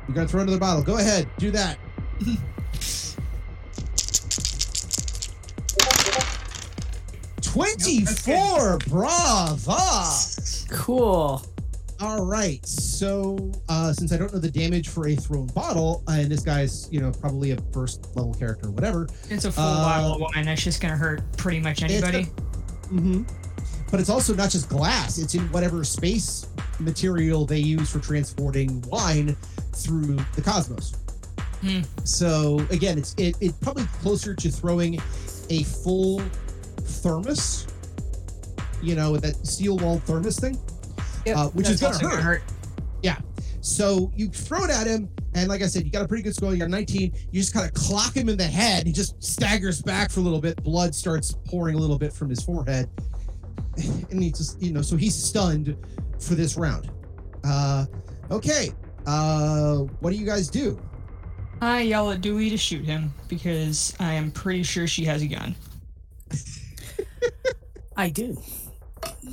[0.07, 0.83] you're gonna throw another bottle.
[0.83, 1.77] Go ahead, do that.
[7.51, 9.77] Twenty-four, brava.
[10.69, 11.45] Cool.
[11.99, 12.65] All right.
[12.65, 16.87] So, uh, since I don't know the damage for a thrown bottle, and this guy's,
[16.93, 19.09] you know, probably a first level character or whatever.
[19.29, 20.45] It's a full Uh, bottle of wine.
[20.45, 22.23] That's just gonna hurt pretty much it's anybody.
[22.89, 23.23] hmm
[23.91, 26.45] but it's also not just glass, it's in whatever space
[26.79, 29.35] material they use for transporting wine
[29.75, 30.93] through the cosmos.
[31.59, 31.81] Hmm.
[32.05, 34.97] So again, it's it, it's probably closer to throwing
[35.49, 36.21] a full
[36.81, 37.67] thermos,
[38.81, 40.59] you know, that steel walled thermos thing,
[41.25, 42.43] Yep, uh, which is that's gonna also hurt.
[43.03, 43.17] Yeah.
[43.61, 46.35] So you throw it at him, and like I said, you got a pretty good
[46.35, 46.51] score.
[46.51, 47.13] You got 19.
[47.31, 48.87] You just kind of clock him in the head.
[48.87, 50.61] He just staggers back for a little bit.
[50.63, 52.89] Blood starts pouring a little bit from his forehead,
[54.09, 55.77] and he just, you know, so he's stunned
[56.19, 56.91] for this round.
[57.43, 57.85] Uh,
[58.29, 58.71] okay.
[59.05, 60.79] Uh, what do you guys do?
[61.61, 65.27] I yell at Dewey to shoot him because I am pretty sure she has a
[65.27, 65.55] gun.
[67.97, 68.37] I do.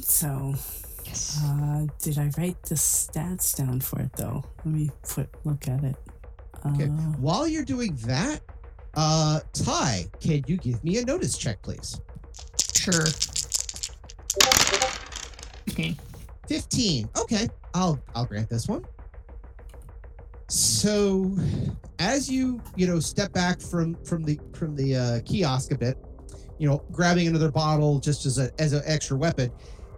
[0.00, 0.54] So,
[1.04, 1.40] Yes.
[1.42, 4.44] uh, did I write the stats down for it though?
[4.64, 5.96] Let me put look at it.
[6.64, 6.86] Uh, Okay.
[7.18, 8.40] While you're doing that,
[8.94, 12.00] uh, Ty, can you give me a notice check, please?
[12.74, 13.04] Sure.
[16.48, 18.82] 15 okay i'll i'll grant this one
[20.48, 21.30] so
[21.98, 25.98] as you you know step back from from the from the uh, kiosk a bit
[26.58, 29.50] you know grabbing another bottle just as a as an extra weapon.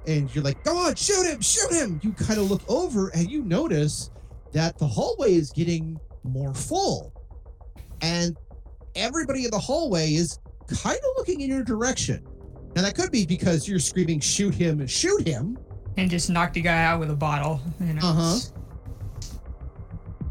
[0.07, 2.01] And you're like go on shoot him shoot him.
[2.03, 4.11] You kind of look over and you notice
[4.53, 7.12] that the hallway is getting more full.
[8.03, 8.37] And
[8.94, 12.27] everybody in the hallway is kind of looking in your direction.
[12.75, 15.59] Now that could be because you're screaming shoot him shoot him.
[15.96, 17.61] And just knocked the guy out with a bottle.
[17.81, 18.38] You know, Uh-huh.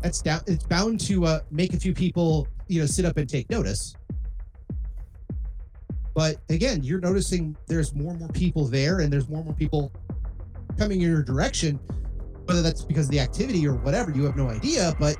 [0.02, 3.30] that's down it's bound to uh, make a few people you know sit up and
[3.30, 3.94] take notice
[6.16, 9.56] but again you're noticing there's more and more people there and there's more and more
[9.56, 9.92] people
[10.78, 11.80] coming in your direction
[12.46, 15.16] whether that's because of the activity or whatever you have no idea but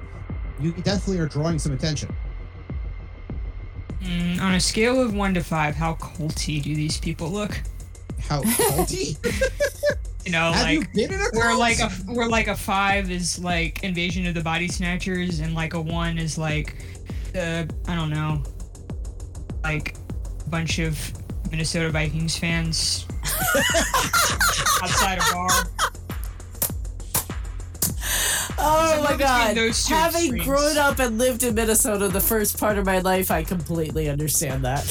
[0.60, 2.14] you definitely are drawing some attention
[4.02, 7.62] Mm, on a scale of one to five, how culty do these people look?
[8.22, 9.18] how culty
[10.26, 11.60] You know, have you like been in a where cult?
[11.60, 15.74] like a where like a five is like Invasion of the Body Snatchers, and like
[15.74, 16.76] a one is like
[17.34, 18.44] the I don't know,
[19.64, 19.96] like
[20.50, 20.98] bunch of
[21.52, 23.06] Minnesota Vikings fans
[24.84, 25.50] outside a bar.
[28.62, 29.56] oh So my god!
[29.58, 30.46] Having extremes.
[30.46, 34.64] grown up and lived in Minnesota the first part of my life, I completely understand
[34.66, 34.84] that.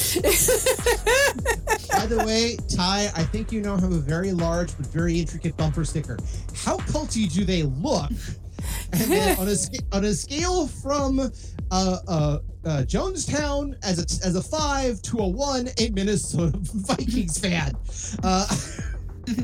[1.91, 5.57] by the way ty i think you now have a very large but very intricate
[5.57, 6.17] bumper sticker
[6.55, 8.48] how culty do they look and then
[9.39, 9.57] on a
[9.93, 11.31] on a scale from uh,
[11.71, 12.39] uh, uh,
[12.87, 17.73] Jonestown as a as a five to a one, a Minnesota Vikings fan.
[18.23, 18.47] Uh,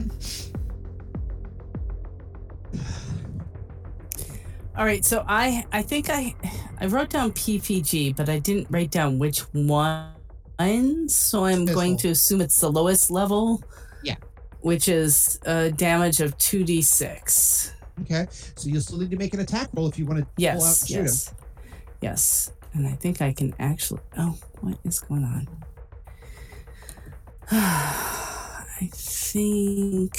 [4.77, 6.35] All right, so I I think I
[6.81, 10.11] I wrote down PPG, but I didn't write down which one.
[11.09, 13.63] So I'm going to assume it's the lowest level.
[14.03, 14.17] Yeah.
[14.61, 17.73] Which is a damage of two d six.
[18.03, 20.31] Okay, so you'll still need to make an attack roll if you want to pull
[20.33, 20.81] out Yes.
[20.83, 21.05] and shoot him.
[21.05, 21.35] Yes.
[22.01, 22.53] Yes.
[22.75, 24.01] And I think I can actually.
[24.19, 25.49] Oh, what is going on?
[27.51, 30.17] I think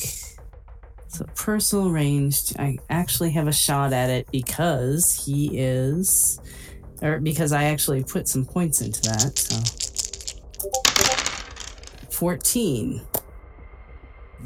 [1.07, 1.25] so.
[1.35, 2.57] Personal ranged.
[2.59, 6.39] I actually have a shot at it because he is,
[7.01, 9.37] or because I actually put some points into that.
[9.37, 9.59] So.
[12.11, 13.01] 14.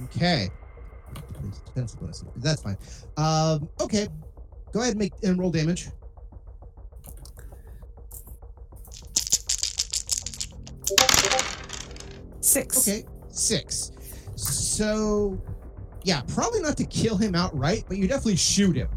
[0.06, 0.50] Okay.
[1.88, 2.24] Bonus.
[2.38, 2.78] That's fine.
[3.18, 4.08] Um, okay.
[4.72, 5.89] Go ahead and make and roll damage.
[12.41, 12.88] Six.
[12.88, 13.91] Okay, six.
[14.36, 15.41] So,
[16.03, 18.89] yeah, probably not to kill him outright, but you definitely shoot him.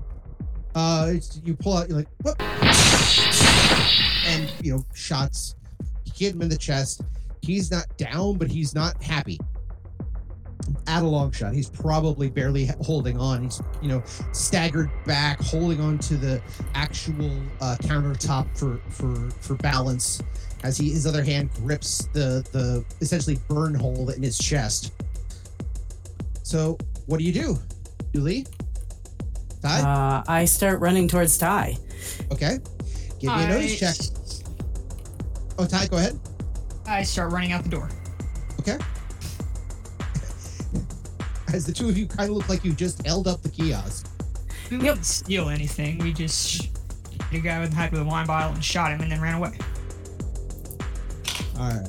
[0.75, 2.41] Uh, it's- you pull out, you're like, whoop,
[4.27, 5.55] and you know, shots
[6.15, 7.03] hit him in the chest.
[7.43, 9.39] He's not down, but he's not happy.
[10.87, 13.45] At a long shot, he's probably barely holding on.
[13.45, 14.03] He's you know
[14.33, 16.43] staggered back, holding on to the
[16.75, 20.23] actual uh, countertop for for for balance
[20.63, 24.93] as he his other hand grips the the essentially burn hole in his chest.
[26.43, 27.59] So what do you do,
[28.15, 28.47] Julie?
[29.63, 29.81] Ty?
[29.81, 31.77] Uh, I start running towards Ty.
[32.33, 32.59] okay,
[33.21, 33.97] give me a notice check.
[35.59, 36.19] Oh, Ty, go ahead.
[36.87, 37.89] I start running out the door.
[38.61, 38.79] Okay.
[41.53, 44.09] As the two of you kind of look like you just held up the kiosk.
[44.71, 45.99] We didn't steal anything.
[45.99, 46.63] We just
[47.31, 49.35] hit a guy with head with a wine bottle and shot him and then ran
[49.35, 49.53] away.
[51.59, 51.89] All right.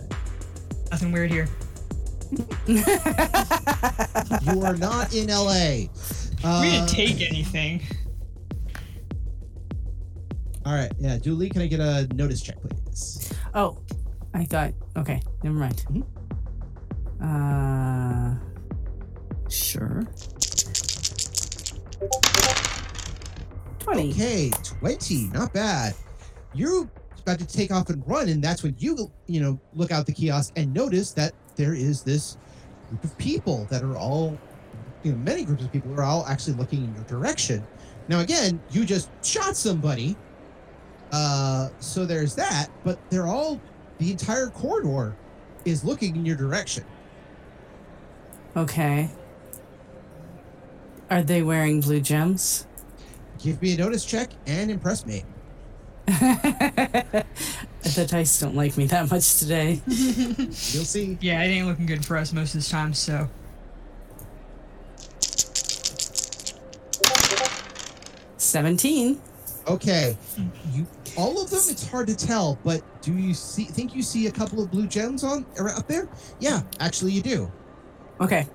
[0.92, 1.48] Nothing weird here.
[4.44, 5.86] You are not in LA.
[6.44, 7.82] Uh, we didn't take anything.
[10.66, 10.92] All right.
[11.00, 13.32] Yeah, Julie, can I get a notice check, please?
[13.54, 13.78] Oh,
[14.34, 14.74] I thought.
[14.98, 15.86] Okay, never mind.
[15.90, 16.04] Mhm.
[17.22, 18.03] Uh,
[19.74, 20.04] Sure.
[23.80, 24.12] 20.
[24.12, 24.52] Okay,
[24.82, 25.96] 20, not bad.
[26.54, 26.88] You're
[27.22, 30.12] about to take off and run, and that's when you, you know, look out the
[30.12, 32.38] kiosk and notice that there is this
[32.90, 34.38] group of people that are all,
[35.02, 37.66] you know, many groups of people are all actually looking in your direction.
[38.10, 40.16] Now, again, you just shot somebody,
[41.12, 43.60] uh, so there's that, but they're all,
[43.98, 45.16] the entire corridor
[45.66, 46.86] is looking in your direction.
[48.56, 49.10] Okay.
[51.14, 52.66] Are they wearing blue gems?
[53.38, 55.24] Give me a notice check and impress me.
[56.08, 57.24] the
[58.10, 59.80] dice don't like me that much today.
[59.86, 61.20] You'll see.
[61.22, 63.30] Yeah, it ain't looking good for us most of this time, so.
[68.38, 69.22] Seventeen.
[69.68, 70.18] Okay,
[70.72, 71.62] you all of them.
[71.68, 73.66] It's hard to tell, but do you see?
[73.66, 76.10] Think you see a couple of blue gems on or up there?
[76.40, 77.52] Yeah, actually, you do.
[78.20, 78.48] Okay.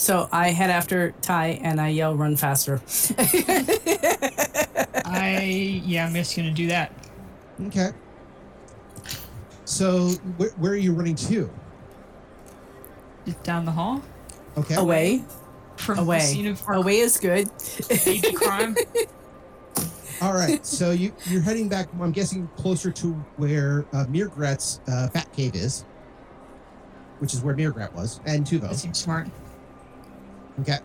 [0.00, 2.80] So I head after Ty and I yell, "Run faster!"
[5.04, 6.90] I, yeah, I'm just gonna do that.
[7.66, 7.90] Okay.
[9.66, 11.50] So where, where are you running to?
[13.26, 14.00] Just down the hall
[14.56, 14.76] Okay.
[14.76, 15.22] Away,
[15.76, 17.50] from the away, scene of our away is good.
[18.06, 18.74] major crime.
[20.22, 20.64] All right.
[20.64, 21.88] So you you're heading back.
[22.00, 25.84] I'm guessing closer to where uh, Mirgrat's uh, Fat Cave is,
[27.18, 28.74] which is where Mirgrat was, and That Tuvo.
[28.74, 29.28] seems smart.
[30.60, 30.78] Okay.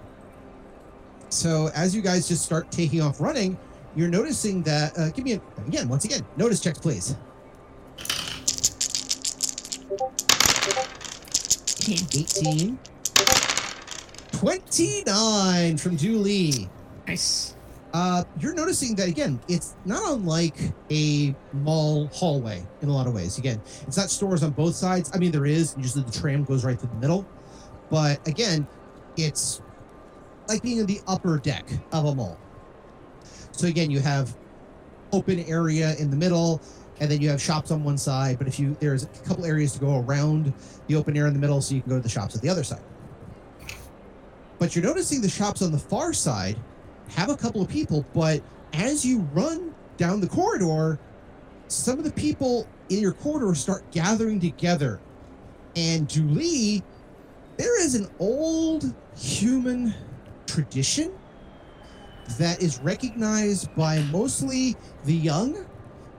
[1.30, 3.57] So as you guys just start taking off running,
[3.95, 4.97] you're noticing that.
[4.97, 7.15] Uh, give me a, again, once again, notice checks, please.
[11.88, 12.80] 18.
[14.32, 16.69] 29 from Julie.
[17.07, 17.55] Nice.
[17.93, 20.57] Uh, you're noticing that again, it's not unlike
[20.91, 23.38] a mall hallway in a lot of ways.
[23.38, 25.09] Again, it's not stores on both sides.
[25.13, 27.26] I mean, there is, usually the tram goes right through the middle.
[27.89, 28.67] But again,
[29.15, 29.61] it's
[30.47, 32.37] like being in the upper deck of a mall.
[33.51, 34.35] So again, you have
[35.11, 36.61] open area in the middle,
[36.99, 38.37] and then you have shops on one side.
[38.37, 40.53] But if you there's a couple areas to go around
[40.87, 42.49] the open area in the middle, so you can go to the shops at the
[42.49, 42.83] other side.
[44.59, 46.57] But you're noticing the shops on the far side
[47.09, 48.41] have a couple of people, but
[48.73, 50.99] as you run down the corridor,
[51.67, 54.99] some of the people in your corridor start gathering together.
[55.75, 56.83] And Julie,
[57.57, 59.93] there is an old human
[60.55, 61.11] tradition
[62.39, 65.65] that is recognized by mostly the young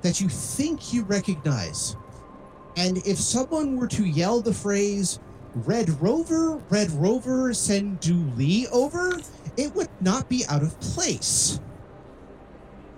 [0.03, 1.97] that you think you recognize.
[2.77, 5.21] And if someone were to yell the phrase,
[5.55, 9.19] Red Rover, Red Rover, send Dooley over,
[9.57, 11.59] it would not be out of place.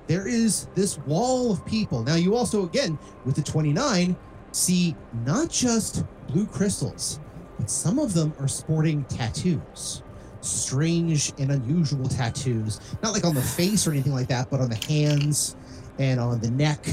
[0.09, 2.03] There is this wall of people.
[2.03, 4.16] Now, you also, again, with the 29,
[4.51, 7.20] see not just blue crystals,
[7.61, 10.03] but some of them are sporting tattoos.
[10.41, 12.80] Strange and unusual tattoos.
[13.03, 15.57] Not like on the face or anything like that, but on the hands
[15.99, 16.86] and on the neck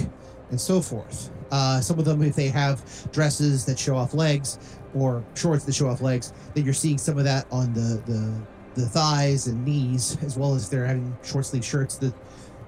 [0.50, 1.32] and so forth.
[1.52, 5.76] Uh, some of them, if they have dresses that show off legs or shorts that
[5.76, 8.34] show off legs, then you're seeing some of that on the, the
[8.76, 11.98] the thighs and knees, as well as if they're having short sleeve shirts.
[11.98, 12.14] that,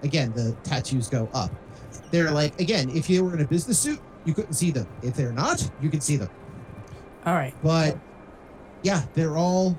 [0.03, 1.51] again, the tattoos go up.
[2.11, 4.87] They're like again, if you were in a business suit, you couldn't see them.
[5.03, 6.29] If they're not, you can see them.
[7.25, 7.53] All right.
[7.61, 7.97] But
[8.83, 9.77] yeah, they're all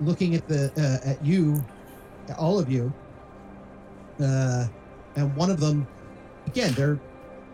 [0.00, 1.64] looking at the uh, at you,
[2.38, 2.92] all of you.
[4.20, 4.66] Uh,
[5.16, 5.86] and one of them,
[6.46, 6.98] again, they're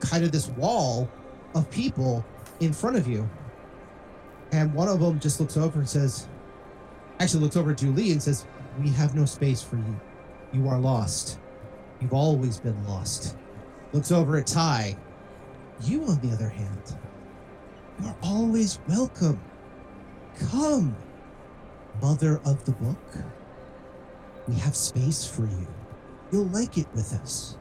[0.01, 1.09] kind of this wall
[1.55, 2.24] of people
[2.61, 3.28] in front of you.
[4.53, 6.26] And one of them just looks over and says,
[7.20, 8.47] actually looks over at Julie and says,
[8.80, 10.01] We have no space for you.
[10.53, 11.38] You are lost.
[12.01, 13.36] You've always been lost.
[13.93, 14.97] Looks over at Ty.
[15.82, 16.97] You, on the other hand,
[18.01, 19.41] you are always welcome.
[20.51, 20.97] Come,
[22.01, 23.16] mother of the book.
[24.49, 25.66] We have space for you.
[26.32, 27.57] You'll like it with us.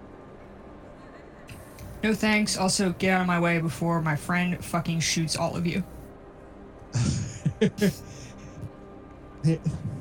[2.03, 2.57] No thanks.
[2.57, 5.83] Also, get out of my way before my friend fucking shoots all of you.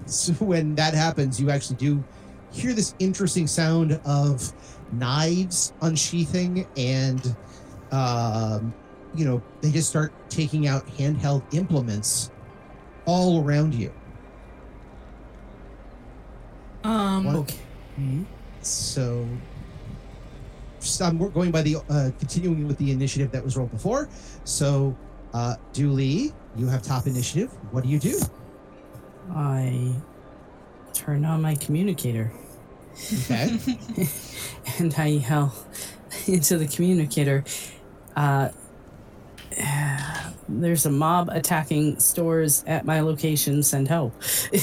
[0.06, 2.04] so when that happens, you actually do
[2.52, 4.52] hear this interesting sound of
[4.92, 7.36] knives unsheathing, and
[7.90, 8.72] um,
[9.14, 12.30] you know they just start taking out handheld implements
[13.06, 13.92] all around you.
[16.88, 17.26] Um?
[17.26, 17.58] Okay.
[18.62, 19.26] So,
[20.78, 24.08] so I'm going by the uh, continuing with the initiative that was rolled before.
[24.44, 24.96] So,
[25.34, 27.50] uh, Dooley, you have top initiative.
[27.72, 28.18] What do you do?
[29.30, 29.92] I
[30.92, 32.32] turn on my communicator
[33.12, 33.58] Okay.
[34.78, 35.54] and I yell
[36.26, 37.44] into the communicator.
[38.16, 38.50] Uh,
[40.48, 43.62] there's a mob attacking stores at my location.
[43.62, 44.14] Send help.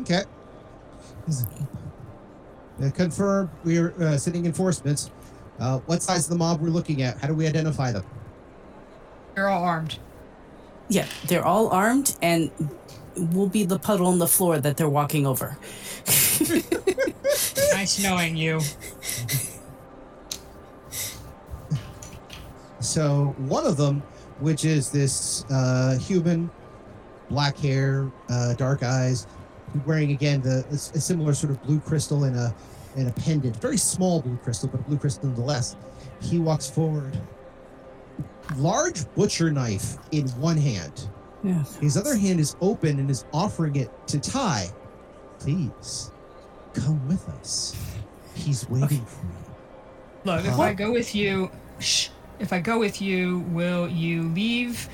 [0.00, 0.24] Okay.
[1.28, 5.10] Uh, confirm we're uh, sitting enforcements.
[5.58, 7.18] Uh, what size of the mob we're looking at?
[7.18, 8.04] How do we identify them?
[9.34, 9.98] They're all armed.
[10.88, 12.50] Yeah, they're all armed and
[13.16, 15.56] we'll be the puddle on the floor that they're walking over.
[17.72, 18.60] Nice knowing you.
[22.80, 24.02] So one of them,
[24.38, 26.50] which is this uh, human,
[27.30, 29.26] black hair, uh, dark eyes,
[29.86, 32.54] wearing again the a, a similar sort of blue crystal in a
[32.96, 35.76] in a pendant, very small blue crystal, but a blue crystal nonetheless.
[36.20, 37.18] He walks forward,
[38.56, 41.08] large butcher knife in one hand.
[41.42, 41.64] Yeah.
[41.80, 44.68] His other hand is open and is offering it to Ty.
[45.40, 46.10] Please,
[46.72, 47.74] come with us.
[48.34, 49.32] He's waiting for you.
[50.24, 50.62] Look, if Huh?
[50.62, 51.50] I go with you,
[51.80, 52.08] shh,
[52.38, 54.88] if I go with you, will you leave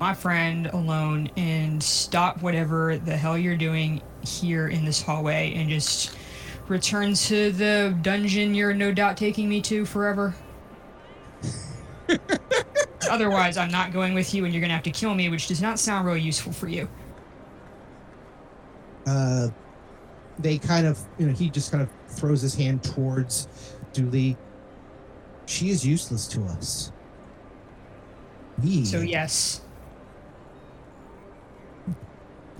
[0.00, 5.68] my friend alone and stop whatever the hell you're doing here in this hallway and
[5.68, 6.16] just
[6.68, 10.34] return to the dungeon you're no doubt taking me to forever?
[13.10, 15.60] Otherwise, I'm not going with you and you're gonna have to kill me, which does
[15.60, 16.88] not sound real useful for you.
[19.06, 19.48] uh,
[20.38, 23.48] they kind of, you know, he just kind of throws his hand towards
[23.92, 24.36] Dooley.
[25.46, 26.92] She is useless to us.
[28.62, 29.62] We So, yes.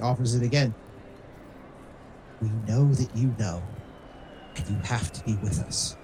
[0.00, 0.74] offers it again.
[2.42, 3.62] We know that you know,
[4.56, 5.96] and you have to be with us.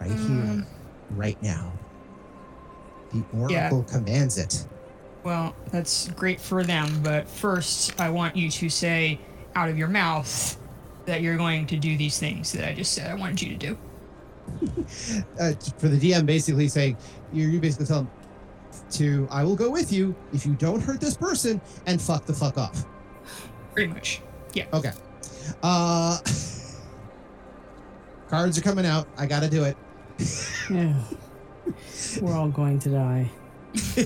[0.00, 0.66] Right here, Um,
[1.10, 1.72] right now.
[3.12, 3.94] The Oracle Yeah.
[3.94, 4.66] commands it.
[5.22, 9.20] Well, that's great for them, but first, I want you to say
[9.54, 10.58] out of your mouth
[11.06, 13.56] that you're going to do these things that I just said I wanted you to
[13.56, 13.78] do.
[15.40, 16.96] uh, for the DM basically saying,
[17.32, 18.08] you you basically tell him
[18.90, 22.32] to, I will go with you if you don't hurt this person and fuck the
[22.34, 22.84] fuck off.
[23.74, 24.20] Pretty much.
[24.54, 24.66] Yeah.
[24.72, 24.92] Okay.
[25.62, 26.18] Uh,
[28.28, 29.06] cards are coming out.
[29.18, 29.76] I gotta do it.
[30.70, 30.94] Yeah.
[32.20, 33.30] We're all going to die.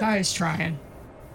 [0.00, 0.78] Ty's trying.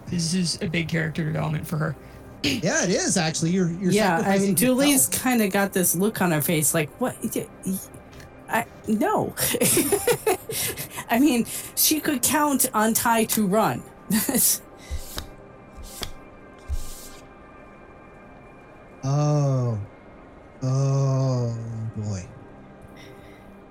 [0.06, 1.96] This is a big character development for her.
[2.42, 3.50] Yeah, it is actually.
[3.50, 5.22] You're, you're yeah, I mean, Julie's yourself.
[5.22, 7.16] kind of got this look on her face like, what?
[8.48, 9.34] I no.
[11.10, 11.44] I mean,
[11.74, 13.82] she could count on Ty to run.
[19.08, 19.78] Oh,
[20.62, 21.56] oh
[21.96, 22.26] boy.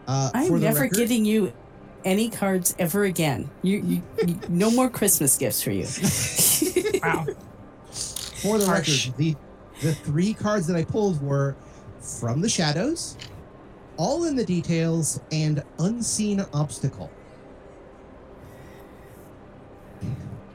[0.08, 1.52] Uh, I'm the never record- getting you
[2.06, 3.50] any cards ever again.
[3.64, 5.86] You, you, you no more Christmas gifts for you.
[7.04, 7.26] Wow.
[7.92, 9.08] For the Harsh.
[9.08, 9.36] record, the
[9.84, 11.56] the three cards that I pulled were
[12.00, 13.16] from the shadows,
[13.98, 17.12] all in the details, and unseen obstacle.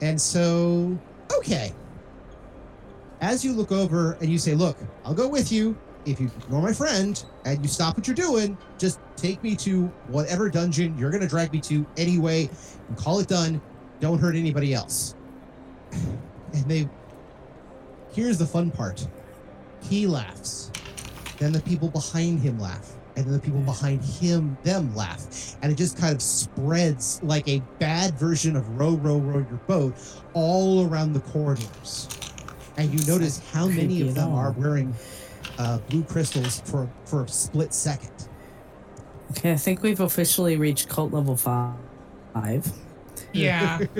[0.00, 0.98] And so,
[1.36, 1.72] okay.
[3.20, 6.62] As you look over and you say, "Look, I'll go with you if you ignore
[6.62, 8.56] my friend and you stop what you're doing.
[8.78, 12.48] Just take me to whatever dungeon you're gonna drag me to anyway,
[12.88, 13.60] and call it done.
[14.00, 15.14] Don't hurt anybody else."
[16.52, 16.88] And they
[18.12, 19.06] Here's the fun part.
[19.82, 20.72] He laughs.
[21.38, 22.92] Then the people behind him laugh.
[23.14, 25.56] And then the people behind him, them laugh.
[25.62, 29.60] And it just kind of spreads like a bad version of row, row, row your
[29.68, 29.94] boat
[30.34, 32.08] all around the corridors.
[32.76, 34.94] And you notice how many of them are wearing
[35.58, 38.28] uh, blue crystals for, for a split second.
[39.32, 41.74] okay, I think we've officially reached cult level five.
[42.32, 42.72] Five.
[43.32, 43.84] Yeah.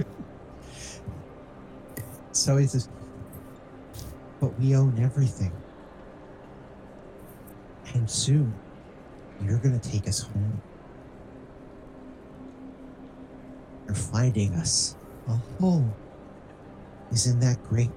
[2.33, 2.89] So he says,
[4.41, 5.53] But we own everything.
[7.93, 8.55] And soon,
[9.45, 10.63] you're going to take us home.
[13.87, 14.97] You're finding us
[15.27, 15.93] a home.
[17.13, 17.91] Isn't that great,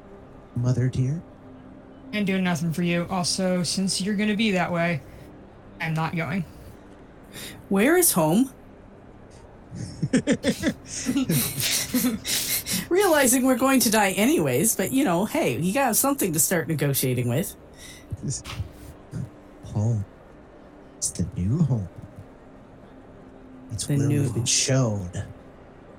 [0.55, 1.21] Mother dear?
[2.13, 3.07] and doing nothing for you.
[3.09, 5.01] Also, since you're gonna be that way,
[5.81, 6.45] I'm not going.
[7.69, 8.51] Where is home?
[12.89, 16.67] Realizing we're going to die anyways, but you know, hey, you got something to start
[16.67, 17.55] negotiating with.
[19.73, 20.05] Home.
[20.97, 21.89] It's the new home.
[23.71, 25.09] It's The where new we've been shown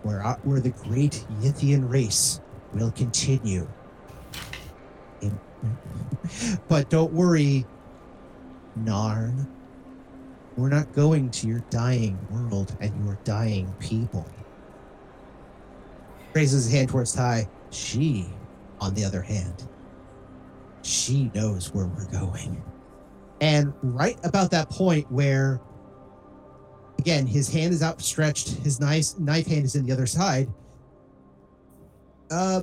[0.05, 2.41] where, uh, where the great Yithian race
[2.73, 3.67] will continue.
[6.68, 7.66] But don't worry,
[8.79, 9.47] Narn.
[10.57, 14.27] We're not going to your dying world and your dying people.
[16.33, 17.49] Raises his hand towards Ty.
[17.70, 18.27] She,
[18.81, 19.68] on the other hand,
[20.83, 22.62] she knows where we're going.
[23.41, 25.61] And right about that point where,
[26.99, 30.49] again, his hand is outstretched, his nice knife hand is in the other side.
[32.31, 32.62] Uh,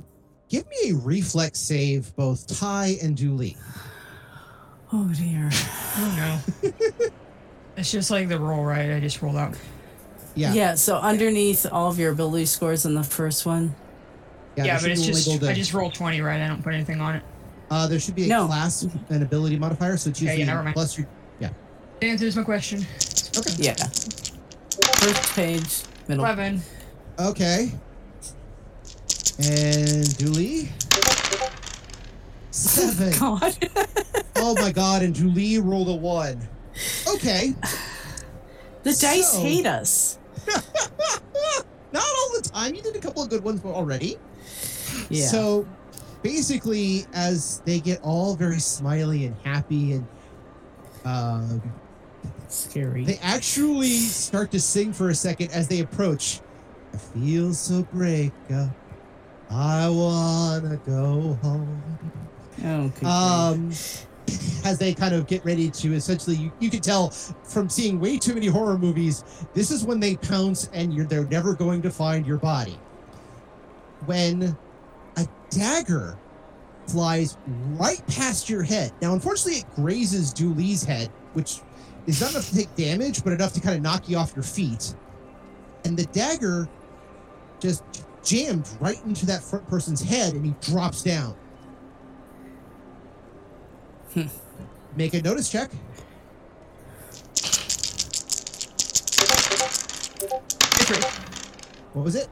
[0.52, 3.56] give me a reflex save, both Ty and Dooley.
[4.92, 5.48] Oh dear.
[5.96, 6.70] Oh no.
[7.78, 8.92] it's just like the roll, right?
[8.92, 9.54] I just rolled out.
[10.34, 10.74] Yeah, Yeah.
[10.74, 13.74] so underneath all of your ability scores in the first one.
[14.56, 16.40] Yeah, there but it's just labeled, I just rolled twenty, right?
[16.42, 17.22] I don't put anything on it.
[17.70, 18.46] Uh, there should be a No.
[18.46, 20.74] class and ability modifier, so it's Yeah, yeah, usually never mind.
[20.74, 21.06] plus your.
[21.40, 21.48] Yeah.
[22.00, 22.84] That answers my question.
[23.38, 23.54] Okay.
[23.56, 23.74] Yeah.
[23.76, 26.22] First page, middle.
[26.22, 26.60] Eleven.
[27.18, 27.72] Okay.
[29.44, 30.68] And Julie?
[32.50, 33.12] Seven.
[33.18, 33.56] God.
[34.36, 36.46] oh my god, and Julie rolled a one.
[37.14, 37.54] Okay.
[38.82, 40.18] the dice So- hate us.
[41.92, 42.74] Not all the time.
[42.74, 44.16] You did a couple of good ones already.
[45.10, 45.26] Yeah.
[45.26, 45.66] So
[46.22, 50.06] basically, as they get all very smiley and happy and
[51.04, 51.60] um,
[52.48, 53.04] Scary.
[53.04, 56.40] they actually start to sing for a second as they approach.
[56.94, 58.70] I feel so break up.
[59.54, 61.82] I wanna go home.
[62.64, 63.70] oh, um
[64.64, 68.16] as they kind of get ready to essentially you, you can tell from seeing way
[68.18, 71.90] too many horror movies this is when they pounce and you're they're never going to
[71.90, 72.78] find your body.
[74.06, 74.56] When
[75.16, 76.16] a dagger
[76.86, 77.36] flies
[77.78, 78.92] right past your head.
[79.02, 81.60] Now unfortunately it grazes Dooley's head which
[82.06, 84.44] is not enough to take damage but enough to kind of knock you off your
[84.44, 84.94] feet.
[85.84, 86.68] And the dagger
[87.60, 87.82] just
[88.24, 91.34] jammed right into that front person's head and he drops down
[94.14, 94.26] hmm.
[94.96, 95.70] Make a notice check.
[101.94, 102.28] What was it?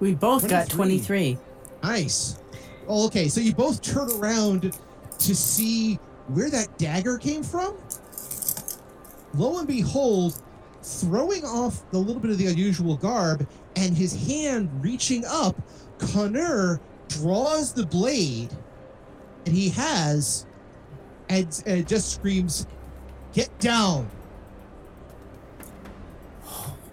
[0.00, 1.36] we both got 23.
[1.36, 1.38] 23.
[1.84, 2.38] Nice.
[2.88, 3.28] Oh, okay.
[3.28, 4.76] So you both turn around
[5.18, 5.94] to see
[6.26, 7.76] where that dagger came from.
[9.34, 10.42] Lo and behold,
[10.82, 15.56] throwing off the little bit of the unusual garb and his hand reaching up,
[15.98, 18.50] C'nner draws the blade
[19.46, 20.46] and he has
[21.28, 22.66] and, and just screams,
[23.32, 24.08] Get down.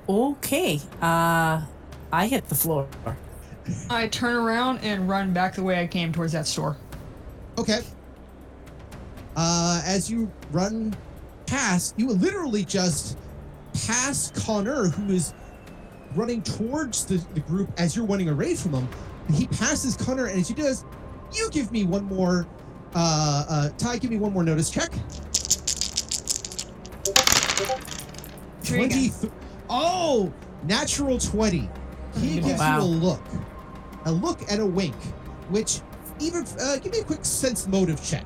[0.08, 0.80] Okay.
[1.02, 1.62] Uh,
[2.12, 2.88] I hit the floor.
[3.90, 6.78] I turn around and run back the way I came towards that store.
[7.58, 7.82] Okay.
[9.36, 10.96] Uh, as you run
[11.46, 13.18] past, you literally just
[13.74, 15.34] pass C'nner, who is
[16.16, 18.88] running towards the, the group as you're running away from him.
[19.28, 20.86] And he passes C'nner, and as he does,
[21.34, 22.48] you give me one more.
[22.96, 24.90] Uh, uh, Ty, give me one more notice check.
[28.64, 28.90] Again.
[28.90, 29.12] 20.
[29.70, 30.32] oh,
[30.64, 31.70] natural 20.
[32.20, 32.78] He gives Wow.
[32.80, 33.22] you a look,
[34.06, 34.96] a look and a wink,
[35.50, 35.82] which
[36.20, 38.26] even uh, give me a quick sense motive check,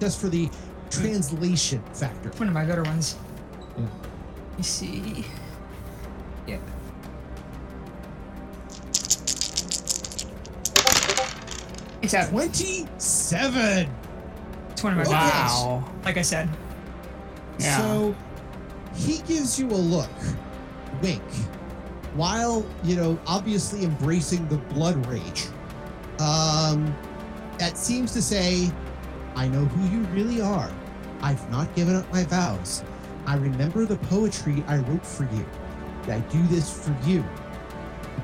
[0.00, 0.48] just for the
[0.90, 2.30] translation factor.
[2.38, 3.16] One of my better ones.
[3.78, 3.84] Yeah.
[4.60, 5.24] Let me see.
[6.46, 6.60] Yep.
[12.02, 12.28] It's out.
[12.28, 13.88] 27.
[14.70, 15.12] It's one of my Okay.
[15.12, 15.52] better ones.
[15.62, 15.84] Wow.
[16.04, 16.50] Like I said.
[17.58, 17.78] Yeah.
[17.78, 18.14] So
[18.94, 20.10] he gives you a look,
[21.00, 21.22] wink,
[22.14, 25.46] while, you know, obviously embracing the blood rage.
[26.18, 26.94] Um,
[27.58, 28.70] that seems to say,
[29.36, 30.70] I know who you really are.
[31.22, 32.84] I've not given up my vows.
[33.26, 35.46] I remember the poetry I wrote for you.
[36.08, 37.24] I do this for you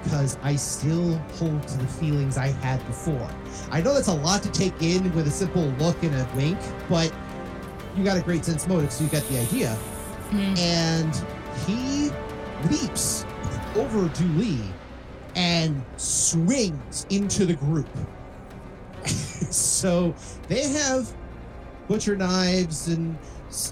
[0.03, 3.29] because I still hold to the feelings I had before.
[3.71, 6.59] I know that's a lot to take in with a simple look and a wink,
[6.89, 7.13] but
[7.97, 9.77] you got a great sense motive, so you got the idea.
[10.31, 10.59] Mhm.
[10.59, 11.23] And
[11.67, 12.11] he
[12.69, 13.25] leaps
[13.77, 14.61] over Dooley
[15.35, 17.89] and swings into the group.
[19.05, 20.15] so
[20.49, 21.13] they have
[21.89, 23.17] butcher knives and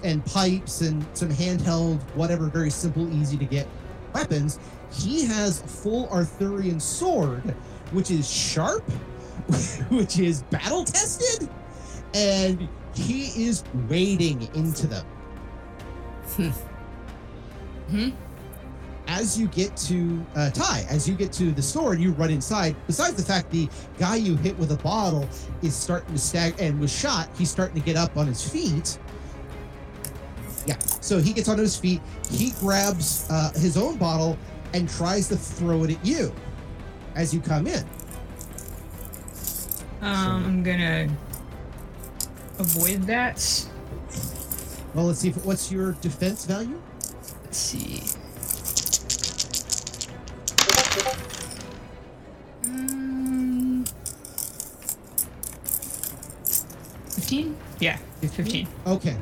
[0.03, 3.67] and pipes and some handheld, whatever, very simple, easy to get
[4.13, 4.59] weapons.
[4.91, 7.55] He has a full Arthurian sword,
[7.91, 8.83] which is sharp,
[9.89, 11.49] which is battle tested,
[12.13, 15.05] and he is wading into them.
[17.89, 18.09] Hmm.
[19.07, 22.31] As you get to uh, Ty, as you get to the store and you run
[22.31, 23.69] inside, besides the fact the
[23.99, 25.29] guy you hit with a bottle
[25.61, 28.97] is starting to stag and was shot, he's starting to get up on his feet.
[30.65, 32.01] Yeah, so he gets on his feet.
[32.29, 34.37] He grabs uh, his own bottle
[34.73, 36.33] and tries to throw it at you
[37.15, 37.83] as you come in.
[40.01, 41.07] Um, I'm gonna
[42.59, 43.67] avoid that.
[44.93, 45.29] Well, let's see.
[45.29, 46.81] If, what's your defense value?
[47.43, 48.03] Let's see.
[52.65, 53.85] Um,
[57.09, 57.57] Fifteen?
[57.79, 58.67] Yeah, fifteen.
[58.87, 59.17] Okay.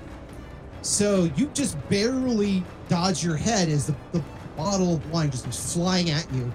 [0.83, 4.21] So you just barely dodge your head as the, the
[4.57, 6.51] bottle of wine just is flying at you.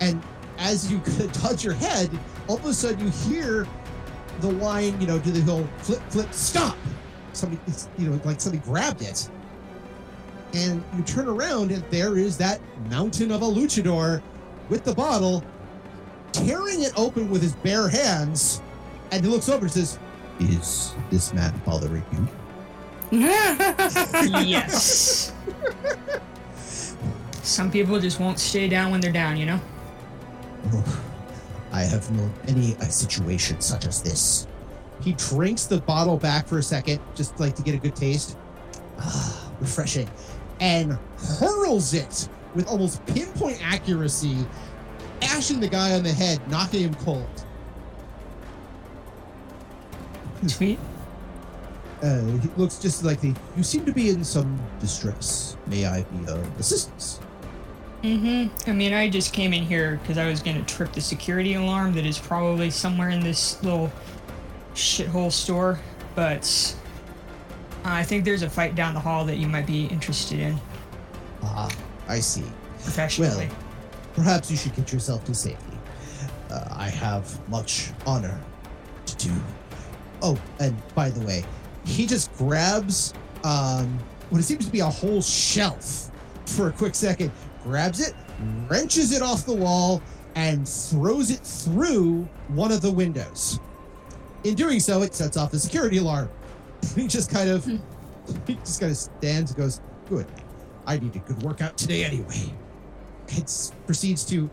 [0.00, 0.22] And
[0.56, 0.98] as you
[1.32, 2.10] touch your head,
[2.48, 3.66] all of a sudden you hear
[4.40, 6.76] the wine, you know, do the whole flip, flip, stop.
[7.34, 7.60] Somebody,
[7.98, 9.28] you know, like somebody grabbed it.
[10.54, 14.22] And you turn around, and there is that mountain of a luchador
[14.70, 15.44] with the bottle,
[16.32, 18.62] tearing it open with his bare hands.
[19.12, 19.98] And he looks over and says,
[20.40, 22.26] Is this man bothering you?
[23.10, 25.32] Yes.
[27.42, 29.60] Some people just won't stay down when they're down, you know?
[31.72, 34.46] I have known any a situation such as this.
[35.00, 38.36] He drinks the bottle back for a second, just like to get a good taste.
[38.98, 40.08] Ah, refreshing.
[40.60, 40.98] And
[41.38, 44.44] hurls it with almost pinpoint accuracy,
[45.22, 47.28] ashing the guy on the head, knocking him cold.
[50.46, 50.78] Sweet.
[52.02, 53.34] Uh, he looks just like the.
[53.56, 55.56] You seem to be in some distress.
[55.66, 57.20] May I be of assistance?
[58.02, 58.70] Mm-hmm.
[58.70, 61.92] I mean, I just came in here because I was gonna trip the security alarm
[61.94, 63.90] that is probably somewhere in this little
[64.74, 65.80] shithole store,
[66.14, 66.76] but
[67.84, 70.60] I think there's a fight down the hall that you might be interested in
[71.42, 71.68] Ah,
[72.06, 72.44] I see.
[72.84, 73.48] professionally.
[73.48, 73.56] Well,
[74.14, 75.76] perhaps you should get yourself to safety.
[76.50, 78.40] Uh, I have much honor
[79.06, 79.32] to do.
[80.22, 81.44] Oh, and by the way,
[81.88, 83.14] he just grabs
[83.44, 83.98] um,
[84.30, 86.10] what seems to be a whole shelf
[86.46, 87.32] for a quick second,
[87.62, 88.14] grabs it,
[88.68, 90.02] wrenches it off the wall,
[90.34, 93.58] and throws it through one of the windows.
[94.44, 96.30] In doing so, it sets off the security alarm.
[96.94, 97.64] he just kind of,
[98.46, 100.26] he just kind of stands and goes, "Good.
[100.86, 102.52] I need a good workout today anyway."
[103.34, 104.48] And proceeds to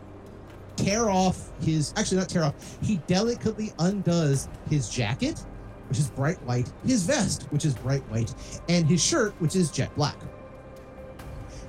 [0.76, 2.54] tear off his, actually not tear off.
[2.82, 5.42] He delicately undoes his jacket,
[5.88, 8.34] which is bright white, his vest, which is bright white,
[8.68, 10.16] and his shirt, which is jet black.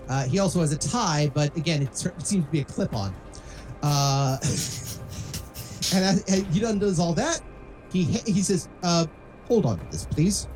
[0.10, 3.14] Uh, he also has a tie, but again, it, it seems to be a clip-on.
[3.84, 4.40] Uh,
[5.94, 7.40] and, as, and he undoes all that.
[7.92, 9.06] He he says, uh,
[9.48, 10.48] "Hold on to this, please."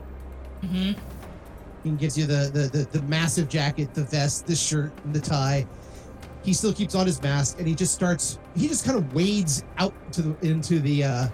[0.64, 1.00] Mm-hmm.
[1.84, 5.20] He gives you the, the the the massive jacket, the vest, the shirt, and the
[5.20, 5.68] tie.
[6.44, 8.40] He still keeps on his mask, and he just starts.
[8.56, 11.28] He just kind of wades out to the into the uh,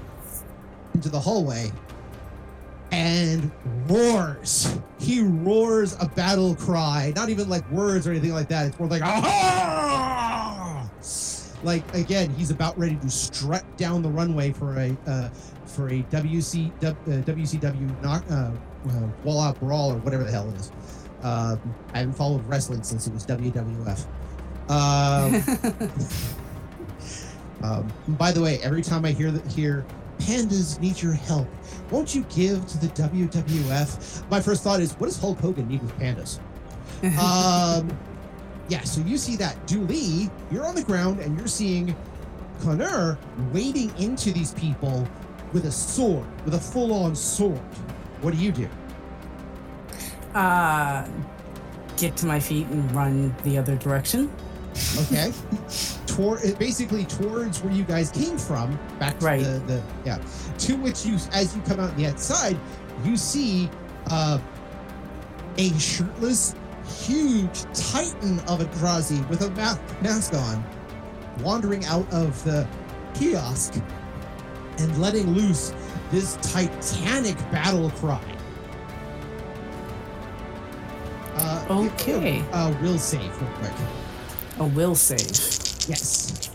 [0.94, 1.72] into the hallway,
[2.92, 3.52] and
[3.88, 4.78] roars.
[5.00, 8.68] He roars a battle cry, not even like words or anything like that.
[8.68, 10.90] It's more like ah!
[11.64, 15.30] Like again, he's about ready to strut down the runway for a uh,
[15.66, 18.52] for a WC, uh, WCW knock, uh,
[18.90, 20.72] uh, wall out brawl or whatever the hell it is.
[21.24, 21.60] Um,
[21.94, 24.06] I haven't followed wrestling since it was WWF.
[24.70, 25.44] Um,
[27.64, 29.86] um, by the way, every time I hear that here,
[30.20, 31.48] pandas need your help.
[31.92, 34.30] Won't you give to the WWF?
[34.30, 36.40] My first thought is, what does Hulk Hogan need with pandas?
[37.20, 37.96] um,
[38.70, 39.66] yeah, so you see that.
[39.68, 41.96] Dooley, you're on the ground and you're seeing
[42.60, 43.18] C'nner
[43.54, 45.08] wading into these people
[45.54, 47.60] with a sword, with a full on sword.
[48.22, 48.68] What do you do?
[50.38, 51.08] uh,
[51.98, 54.32] get to my feet and run the other direction.
[55.02, 55.34] Okay.
[56.18, 59.44] Toward basically towards where you guys came from, back to Right.
[59.44, 60.18] the, the yeah.
[60.58, 62.58] To which you as you come out the outside,
[63.04, 63.70] you see
[64.10, 64.40] uh
[65.60, 66.56] a shirtless,
[67.06, 70.64] huge titan of a Drazi with a ma- mask on,
[71.44, 72.68] wandering out of the
[73.14, 73.76] kiosk
[74.80, 75.72] and letting loose
[76.10, 78.20] this titanic battle cry.
[81.36, 82.44] Uh, Okay.
[82.52, 83.74] a uh, will save real quick.
[84.60, 85.67] A will save.
[85.88, 86.50] Yes.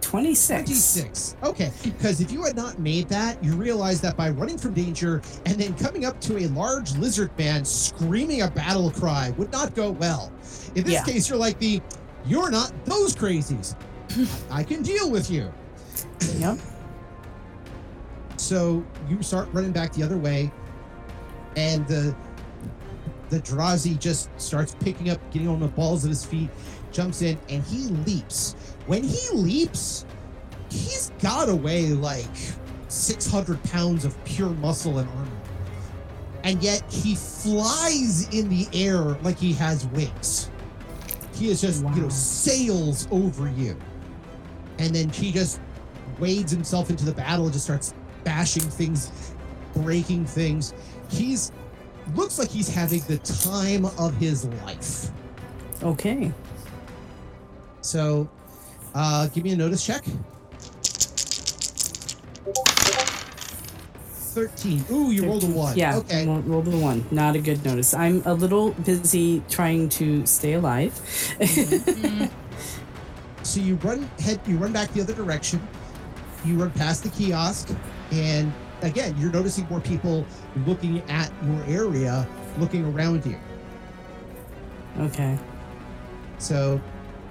[0.00, 0.64] 26.
[0.64, 1.36] 26.
[1.42, 5.20] Okay, because if you had not made that, you realize that by running from danger
[5.46, 9.74] and then coming up to a large lizard man screaming a battle cry would not
[9.74, 10.32] go well.
[10.76, 11.04] In this Yeah.
[11.04, 11.82] case, you're like the,
[12.24, 13.74] you're not those crazies.
[14.50, 15.52] I can deal with you.
[16.38, 16.58] Yep.
[18.36, 20.52] So you start running back the other way,
[21.56, 22.14] and the
[23.28, 26.48] the Drazi just starts picking up, getting on the balls of his feet,
[26.96, 28.56] jumps in, and he leaps.
[28.86, 30.06] When he leaps,
[30.70, 32.24] he's got away like
[32.88, 35.30] 600 pounds of pure muscle and armor.
[36.42, 40.50] And yet he flies in the air like he has wings.
[41.34, 43.76] He is just, you know, sails over you.
[44.78, 45.60] And then he just
[46.18, 47.94] wades himself into the battle and just starts
[48.24, 49.34] bashing things,
[49.74, 50.72] breaking things.
[51.10, 51.52] He's
[52.14, 55.10] looks like he's having the time of his life.
[55.82, 56.32] Okay.
[57.86, 58.28] So,
[58.94, 60.04] uh, give me a notice check.
[64.36, 64.84] 13.
[64.90, 65.78] Ooh, you rolled a 1.
[65.78, 65.96] Yeah.
[65.98, 66.26] Okay.
[66.26, 67.06] Roll, roll the one.
[67.10, 67.94] Not a good notice.
[67.94, 70.92] I'm a little busy trying to stay alive.
[73.42, 75.66] so you run head, you run back the other direction.
[76.44, 77.70] You run past the kiosk,
[78.10, 80.26] and again, you're noticing more people
[80.66, 82.28] looking at your area,
[82.58, 83.38] looking around you.
[84.98, 85.38] Okay.
[86.38, 86.80] So,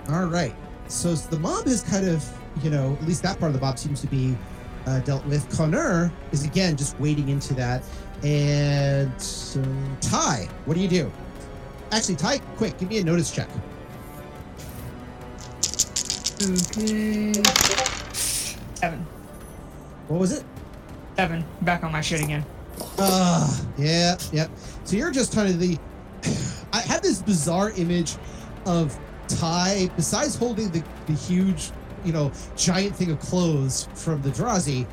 [0.10, 0.53] all right.
[0.88, 2.24] So the mob is kind of,
[2.64, 4.38] you know, at least that part of the mob seems to be
[4.86, 5.47] uh, dealt with.
[5.49, 7.84] C'nner is again just wading into that.
[8.24, 9.64] And so,
[10.01, 11.12] Ty, what do you do?
[11.91, 13.49] Actually, Ty, quick, give me a notice check.
[16.41, 17.34] Okay.
[18.14, 19.06] Seven.
[20.08, 20.43] What was it?
[21.16, 21.43] Seven.
[21.62, 22.45] Back on my shit again.
[22.99, 24.47] Uh, yeah, yeah.
[24.84, 25.78] So you're just kind of the.
[26.74, 28.16] I have this bizarre image
[28.66, 31.71] of Ty, besides holding the, the huge,
[32.03, 34.86] you know, giant thing of clothes from the Drazi,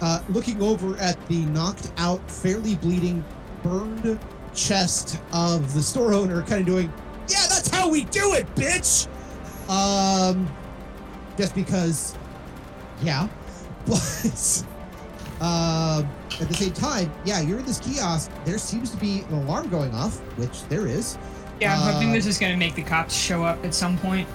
[0.00, 3.24] uh, looking over at the knocked out, fairly bleeding,
[3.62, 4.18] burned
[4.54, 6.92] chest of the store owner, kind of doing,
[7.28, 9.08] yeah, that's how we do it, bitch!
[9.68, 10.50] Um,
[11.36, 12.16] just because,
[13.02, 13.28] yeah.
[13.84, 14.64] But.
[15.42, 16.08] Um,
[16.40, 18.30] at the same time, yeah, you're in this kiosk.
[18.44, 21.18] There seems to be an alarm going off, which there is.
[21.62, 23.96] Yeah, I'm hoping Uh, this is going to make the cops show up at some
[23.98, 24.26] point.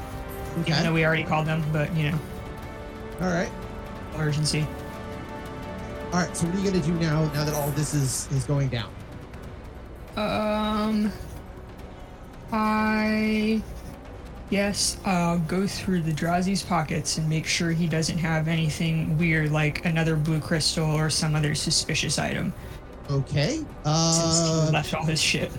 [0.65, 2.19] Even though we already called them, but you know,
[3.21, 3.49] All right.
[4.17, 4.65] urgency.
[6.13, 6.35] All right.
[6.37, 7.25] So what are you gonna do now?
[7.33, 8.89] Now that all this is is going down.
[10.15, 11.11] Um,
[12.51, 13.61] I
[14.49, 19.51] yes, I'll go through the Drazi's pockets and make sure he doesn't have anything weird
[19.51, 22.53] like another blue crystal or some other suspicious item.
[23.11, 23.57] Okay.
[23.57, 25.51] Since Uh, he left all his shit.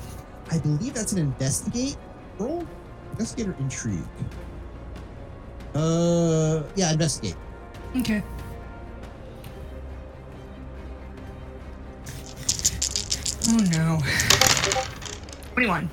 [0.50, 1.96] I believe that's an investigate
[2.38, 2.66] roll.
[3.12, 4.00] Investigator intrigue.
[5.74, 7.36] Uh, yeah, investigate.
[7.98, 8.22] Okay.
[13.50, 13.98] Oh no.
[15.54, 15.90] Twenty-one.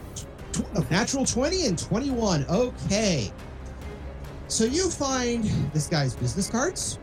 [0.76, 2.46] A natural 20 and 21.
[2.50, 3.32] Okay.
[4.48, 5.44] So you find
[5.74, 7.00] this guy's business cards,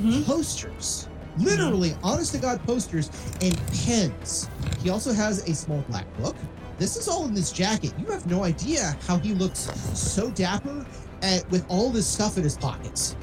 [0.00, 0.24] Mhm.
[0.24, 1.08] posters,
[1.38, 3.10] literally, honest to God, posters
[3.40, 4.48] and pens.
[4.82, 6.36] He also has a small black book.
[6.78, 7.92] This is all in this jacket.
[7.98, 10.86] You have no idea how he looks so dapper
[11.22, 13.16] and with all this stuff in his pockets.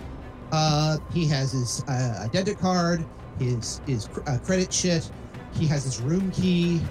[0.52, 3.06] Uh, he has his uh, identity card,
[3.38, 5.10] his his uh, credit shit.
[5.54, 6.82] He has his room key.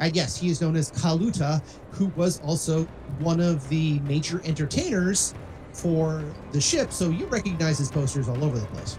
[0.00, 2.84] And yes, he is known as Kaluta, who was also
[3.18, 5.34] one of the major entertainers
[5.72, 6.22] for
[6.52, 6.92] the ship.
[6.92, 8.96] So you recognize his posters all over the place.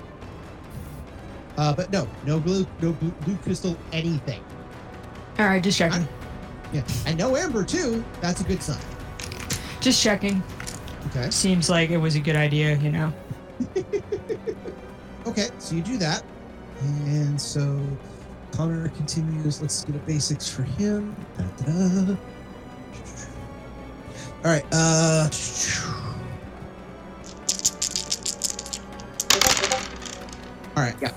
[1.60, 4.42] Uh, but no, no blue, no blue, blue crystal, anything.
[5.38, 6.08] All right, just checking.
[6.72, 8.02] Yeah, and no amber too.
[8.22, 8.80] That's a good sign.
[9.82, 10.42] Just checking.
[11.08, 11.30] Okay.
[11.32, 13.14] Seems like it was a good idea, you know.
[15.28, 16.24] Okay, so you do that,
[16.82, 17.80] and so
[18.52, 19.62] C'nner continues.
[19.62, 21.16] Let's get a basics for him.
[21.38, 22.16] Da-da-da.
[24.44, 24.66] All right.
[24.72, 25.30] Uh.
[30.76, 30.96] All right.
[31.00, 31.12] Yeah.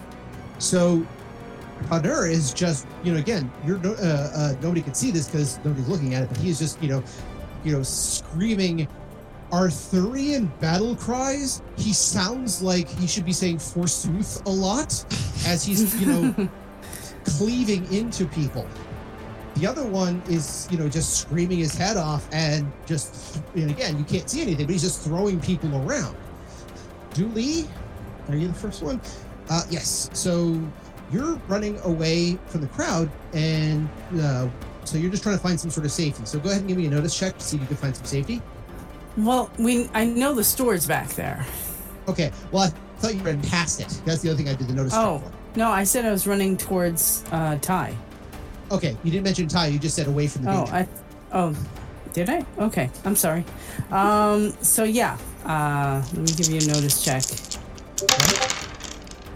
[0.73, 1.07] So
[1.91, 5.87] C'nner is just you know again you're uh, uh, nobody can see this because nobody's
[5.87, 7.05] looking at it, but he's just you know
[7.63, 8.89] you know screaming
[9.53, 11.61] Arthurian battle cries.
[11.77, 14.93] He sounds like he should be saying forsooth a lot
[15.47, 16.49] as he's, you know,
[17.25, 18.67] cleaving into people.
[19.57, 23.99] The other one is, you know, just screaming his head off and just, and again,
[23.99, 26.17] you can't see anything, but he's just throwing people around.
[27.13, 27.69] Dooley,
[28.31, 28.99] are you the first one?
[29.51, 30.09] Uh, yes.
[30.13, 30.61] So
[31.13, 33.89] you're running away from the crowd, and
[34.21, 34.49] uh,
[34.85, 36.25] so you're just trying to find some sort of safety.
[36.25, 37.95] So go ahead and give me a notice check to see if you can find
[37.97, 38.41] some safety.
[39.17, 41.45] Well, we I know the store's back there.
[42.09, 42.33] Okay.
[42.51, 42.69] Well, I
[43.01, 44.01] thought you ran past it.
[44.07, 44.93] That's the other thing I did the notice.
[44.95, 45.19] check Oh.
[45.19, 45.33] for.
[45.59, 47.95] No, I said I was running towards uh Ty.
[48.71, 48.97] Okay.
[49.05, 49.67] You didn't mention Ty.
[49.67, 50.73] You just said away from the Oh, danger.
[50.75, 50.89] I
[51.33, 51.55] Oh,
[52.15, 52.45] did I?
[52.59, 52.89] Okay.
[53.05, 53.45] I'm sorry.
[53.91, 55.19] Um so yeah.
[55.45, 57.23] Uh let me give you a notice check.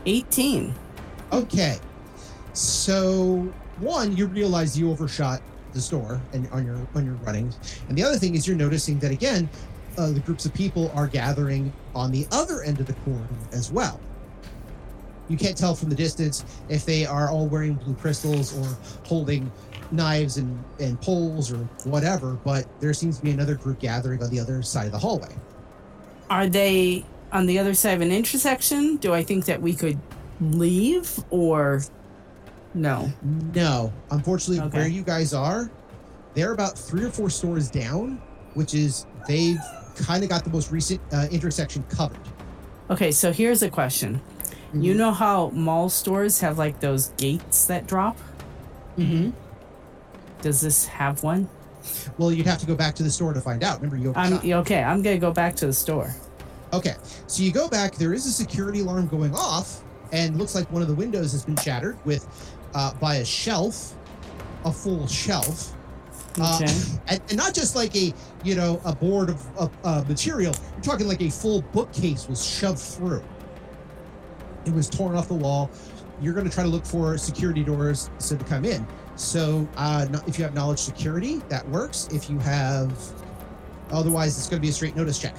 [0.07, 0.75] 18.
[1.33, 1.79] Okay.
[2.53, 5.43] So one, you realize you overshot
[5.73, 7.53] the store and on your on your running,
[7.89, 9.49] and the other thing is you're noticing that again,
[9.99, 13.71] uh, the groups of people are gathering on the other end of the corridor as
[13.71, 14.01] well.
[15.29, 19.51] You can't tell from the distance if they are all wearing blue crystals or holding
[19.91, 24.31] knives and, and poles or whatever, but there seems to be another group gathering on
[24.31, 25.35] the other side of the hallway.
[26.31, 28.97] Are they on the other side of an intersection?
[28.97, 29.99] Do I think that we could
[30.41, 31.83] leave or
[32.75, 33.11] no?
[33.55, 34.79] No, unfortunately, Okay.
[34.79, 35.71] where you guys are,
[36.35, 38.21] they're about three or four stores down,
[38.55, 39.59] which is they've
[39.97, 42.19] kind of got the most recent uh, intersection covered.
[42.91, 44.21] Okay, so here's a question.
[44.75, 44.97] You Mhm.
[44.99, 48.19] know how mall stores have like those gates that drop?
[48.99, 49.31] Mm-hmm.
[50.43, 51.49] Does this have one?
[52.19, 53.77] Well, you'd have to go back to the store to find out.
[53.81, 54.83] Remember, you I'm okay.
[54.83, 56.15] I'm gonna go back to the store.
[56.77, 56.95] Okay,
[57.27, 57.95] so you go back.
[57.95, 61.43] There is a security alarm going off, and looks like one of the windows has
[61.43, 62.27] been shattered with
[62.75, 63.95] uh, by a shelf,
[64.67, 65.73] a full shelf.
[66.39, 66.73] Uh, Okay.
[67.09, 68.13] and, and not just like a
[68.45, 70.55] you know a board of, of uh, material.
[70.75, 73.25] You're talking like a full bookcase was shoved through.
[74.67, 75.71] It was torn off the wall.
[76.21, 78.87] You're going to try to look for security doors so to come in.
[79.17, 82.09] So uh, if you have knowledge security, that works.
[82.13, 82.93] If you have,
[83.91, 85.35] otherwise, it's going to be a straight notice check.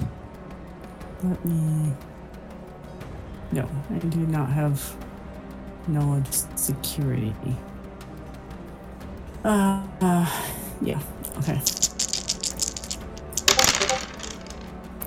[1.23, 1.93] Let me.
[3.51, 4.95] No, I do not have
[5.87, 7.33] knowledge security.
[9.43, 10.43] Uh, uh
[10.81, 10.99] yeah.
[11.37, 11.61] Okay.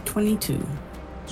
[0.04, 0.66] Twenty-two.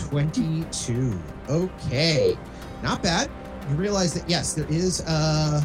[0.08, 1.20] 22.
[1.48, 2.38] Okay.
[2.82, 3.30] Not bad.
[3.68, 5.62] You realize that, yes, there is uh,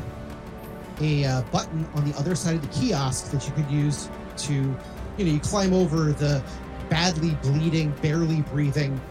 [0.99, 4.53] a uh, button on the other side of the kiosk that you could use to,
[4.53, 6.43] you know, you climb over the
[6.93, 9.01] badly bleeding, barely breathing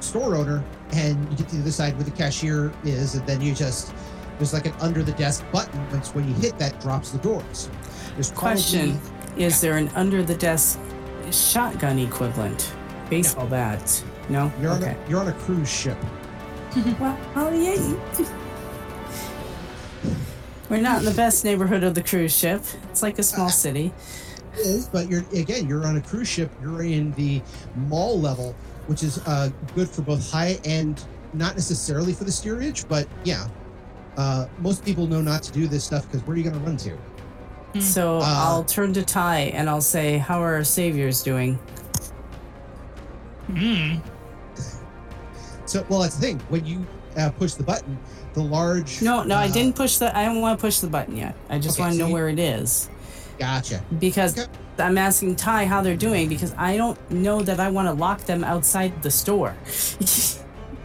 [0.00, 3.42] store owner and you get to the other side where the cashier is, and then
[3.42, 3.92] you just,
[4.38, 6.02] there's like an under the desk button.
[6.02, 7.68] So when you hit that, drops the doors.
[8.14, 9.00] There's probably- Question:
[9.36, 10.78] Is there an under the desk
[11.30, 12.72] shotgun equivalent?
[13.10, 14.02] Baseball bat?
[14.30, 14.50] No.
[14.60, 14.96] You're on, okay.
[14.96, 15.98] a, you're on a cruise ship.
[17.00, 18.26] Well, oh yeah.
[20.68, 22.62] We're not in the best neighborhood of the cruise ship.
[22.90, 23.92] It's like a small city.
[24.58, 26.50] Is, but you're again, you're on a cruise ship.
[26.62, 27.42] You're in the
[27.74, 28.54] mall level,
[28.86, 31.02] which is uh, good for both high and
[31.32, 33.46] not necessarily for the steerage, but yeah.
[34.16, 36.60] Uh, most people know not to do this stuff because where are you going to
[36.60, 36.96] run to?
[37.82, 41.58] So Uh, I'll turn to Ty and I'll say, "How are our saviors doing?"
[43.48, 43.96] Hmm.
[45.66, 46.38] So, well, that's the thing.
[46.48, 46.86] When you
[47.16, 47.98] uh, push the button,
[48.34, 49.02] the large.
[49.02, 50.16] No, no, I uh, didn't push the.
[50.16, 51.34] I don't want to push the button yet.
[51.50, 52.88] I just Okay, want to so know you- where it is
[53.38, 53.82] Gotcha.
[53.98, 54.50] because Okay.
[54.78, 58.20] I'm asking Ty how they're doing because I don't know that I want to lock
[58.22, 59.54] them outside the store.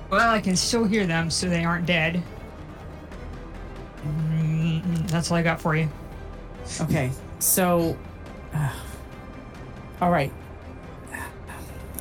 [0.10, 2.22] Well, I can still hear them, so they aren't dead.
[4.06, 5.88] Mm, That's all I got for you.
[6.82, 7.97] okay, so.
[8.54, 8.70] uh,
[10.02, 10.34] all right.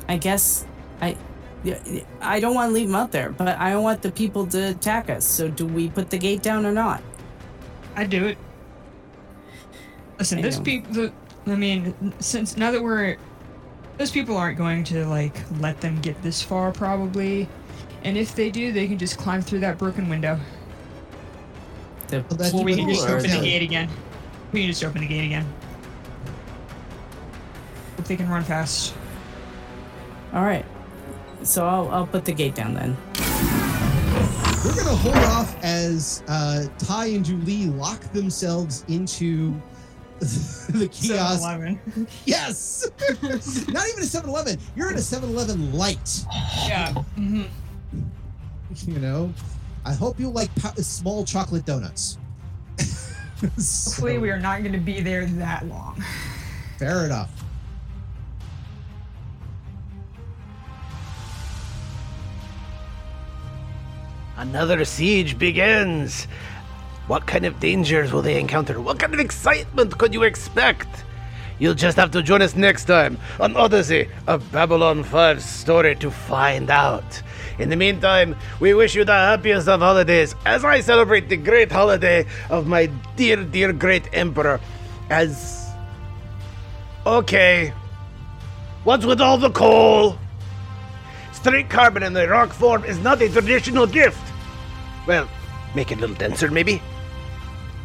[0.09, 0.65] I guess
[1.01, 1.15] I.
[2.21, 4.71] I don't want to leave them out there, but I don't want the people to
[4.71, 5.23] attack us.
[5.25, 7.01] So, do we put the gate down or not?
[7.95, 8.37] I'd do it.
[10.21, 11.09] Listen, I this people.
[11.47, 13.17] I mean, since now that we're,
[13.97, 17.49] those people aren't going to like let them get this far, probably.
[18.03, 20.39] And if they do, they can just climb through that broken window.
[22.09, 23.43] The Well, that's Or we can just open the down.
[23.43, 23.89] gate again.
[24.51, 25.51] We can just open the gate again.
[27.97, 28.93] If they can run fast.
[30.33, 30.65] All right.
[31.41, 32.95] So I'll I'll put the gate down then.
[34.63, 39.59] We're going to hold off as uh, Ty and Julie lock themselves into
[40.69, 41.41] the kiosk.
[41.41, 42.07] 7-Eleven.
[42.25, 42.87] Yes!
[43.69, 44.59] Not even a 7 Eleven.
[44.75, 46.23] You're in a 7 Eleven light.
[46.67, 46.93] Yeah.
[46.93, 47.43] hmm
[48.85, 49.33] You know?
[49.83, 52.19] I hope you like po- small chocolate donuts.
[53.41, 56.03] Hopefully, we are not going to be there that long.
[56.77, 57.31] Fair enough.
[64.37, 66.27] Another siege begins.
[67.11, 68.79] What kind of dangers will they encounter?
[68.79, 70.87] What kind of excitement could you expect?
[71.59, 76.09] You'll just have to join us next time on Odyssey, of Babylon 5 story to
[76.09, 77.21] find out.
[77.59, 81.69] In the meantime, we wish you the happiest of holidays as I celebrate the great
[81.69, 82.85] holiday of my
[83.17, 84.61] dear, dear great emperor
[85.09, 85.69] as.
[87.05, 87.73] Okay.
[88.85, 90.17] What's with all the coal?
[91.33, 94.31] Straight carbon in the rock form is not a traditional gift.
[95.05, 95.27] Well,
[95.75, 96.81] make it a little denser, maybe.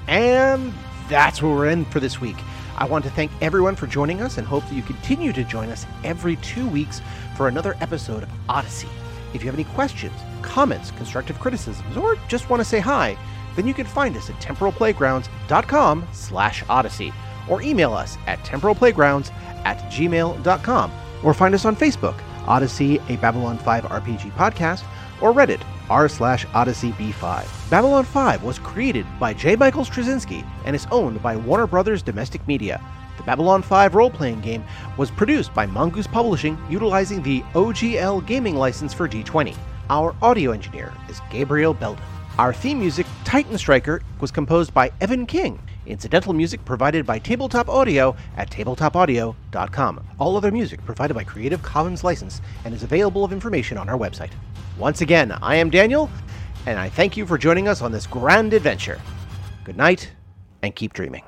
[0.08, 0.72] And
[1.08, 2.36] that's where we're in for this week.
[2.78, 5.70] I want to thank everyone for joining us and hope that you continue to join
[5.70, 7.00] us every two weeks
[7.36, 8.88] for another episode of Odyssey.
[9.32, 13.16] If you have any questions, comments, constructive criticisms, or just want to say hi,
[13.54, 17.12] then you can find us at temporalplaygrounds.com slash odyssey
[17.48, 19.32] or email us at temporalplaygrounds
[19.64, 20.92] at gmail.com
[21.22, 24.84] or find us on Facebook, Odyssey, a Babylon 5 RPG podcast,
[25.20, 27.70] or Reddit, r slash Odyssey B5.
[27.70, 29.56] Babylon 5 was created by J.
[29.56, 32.80] Michael Straczynski and is owned by Warner Brothers Domestic Media.
[33.16, 34.64] The Babylon 5 role playing game
[34.96, 39.56] was produced by Mongoose Publishing utilizing the OGL gaming license for D20.
[39.88, 42.02] Our audio engineer is Gabriel Belden.
[42.38, 45.58] Our theme music, Titan Striker, was composed by Evan King.
[45.86, 50.04] Incidental music provided by Tabletop Audio at tabletopaudio.com.
[50.18, 53.96] All other music provided by Creative Commons license and is available of information on our
[53.96, 54.32] website.
[54.78, 56.10] Once again, I am Daniel,
[56.66, 59.00] and I thank you for joining us on this grand adventure.
[59.64, 60.12] Good night,
[60.62, 61.22] and keep dreaming.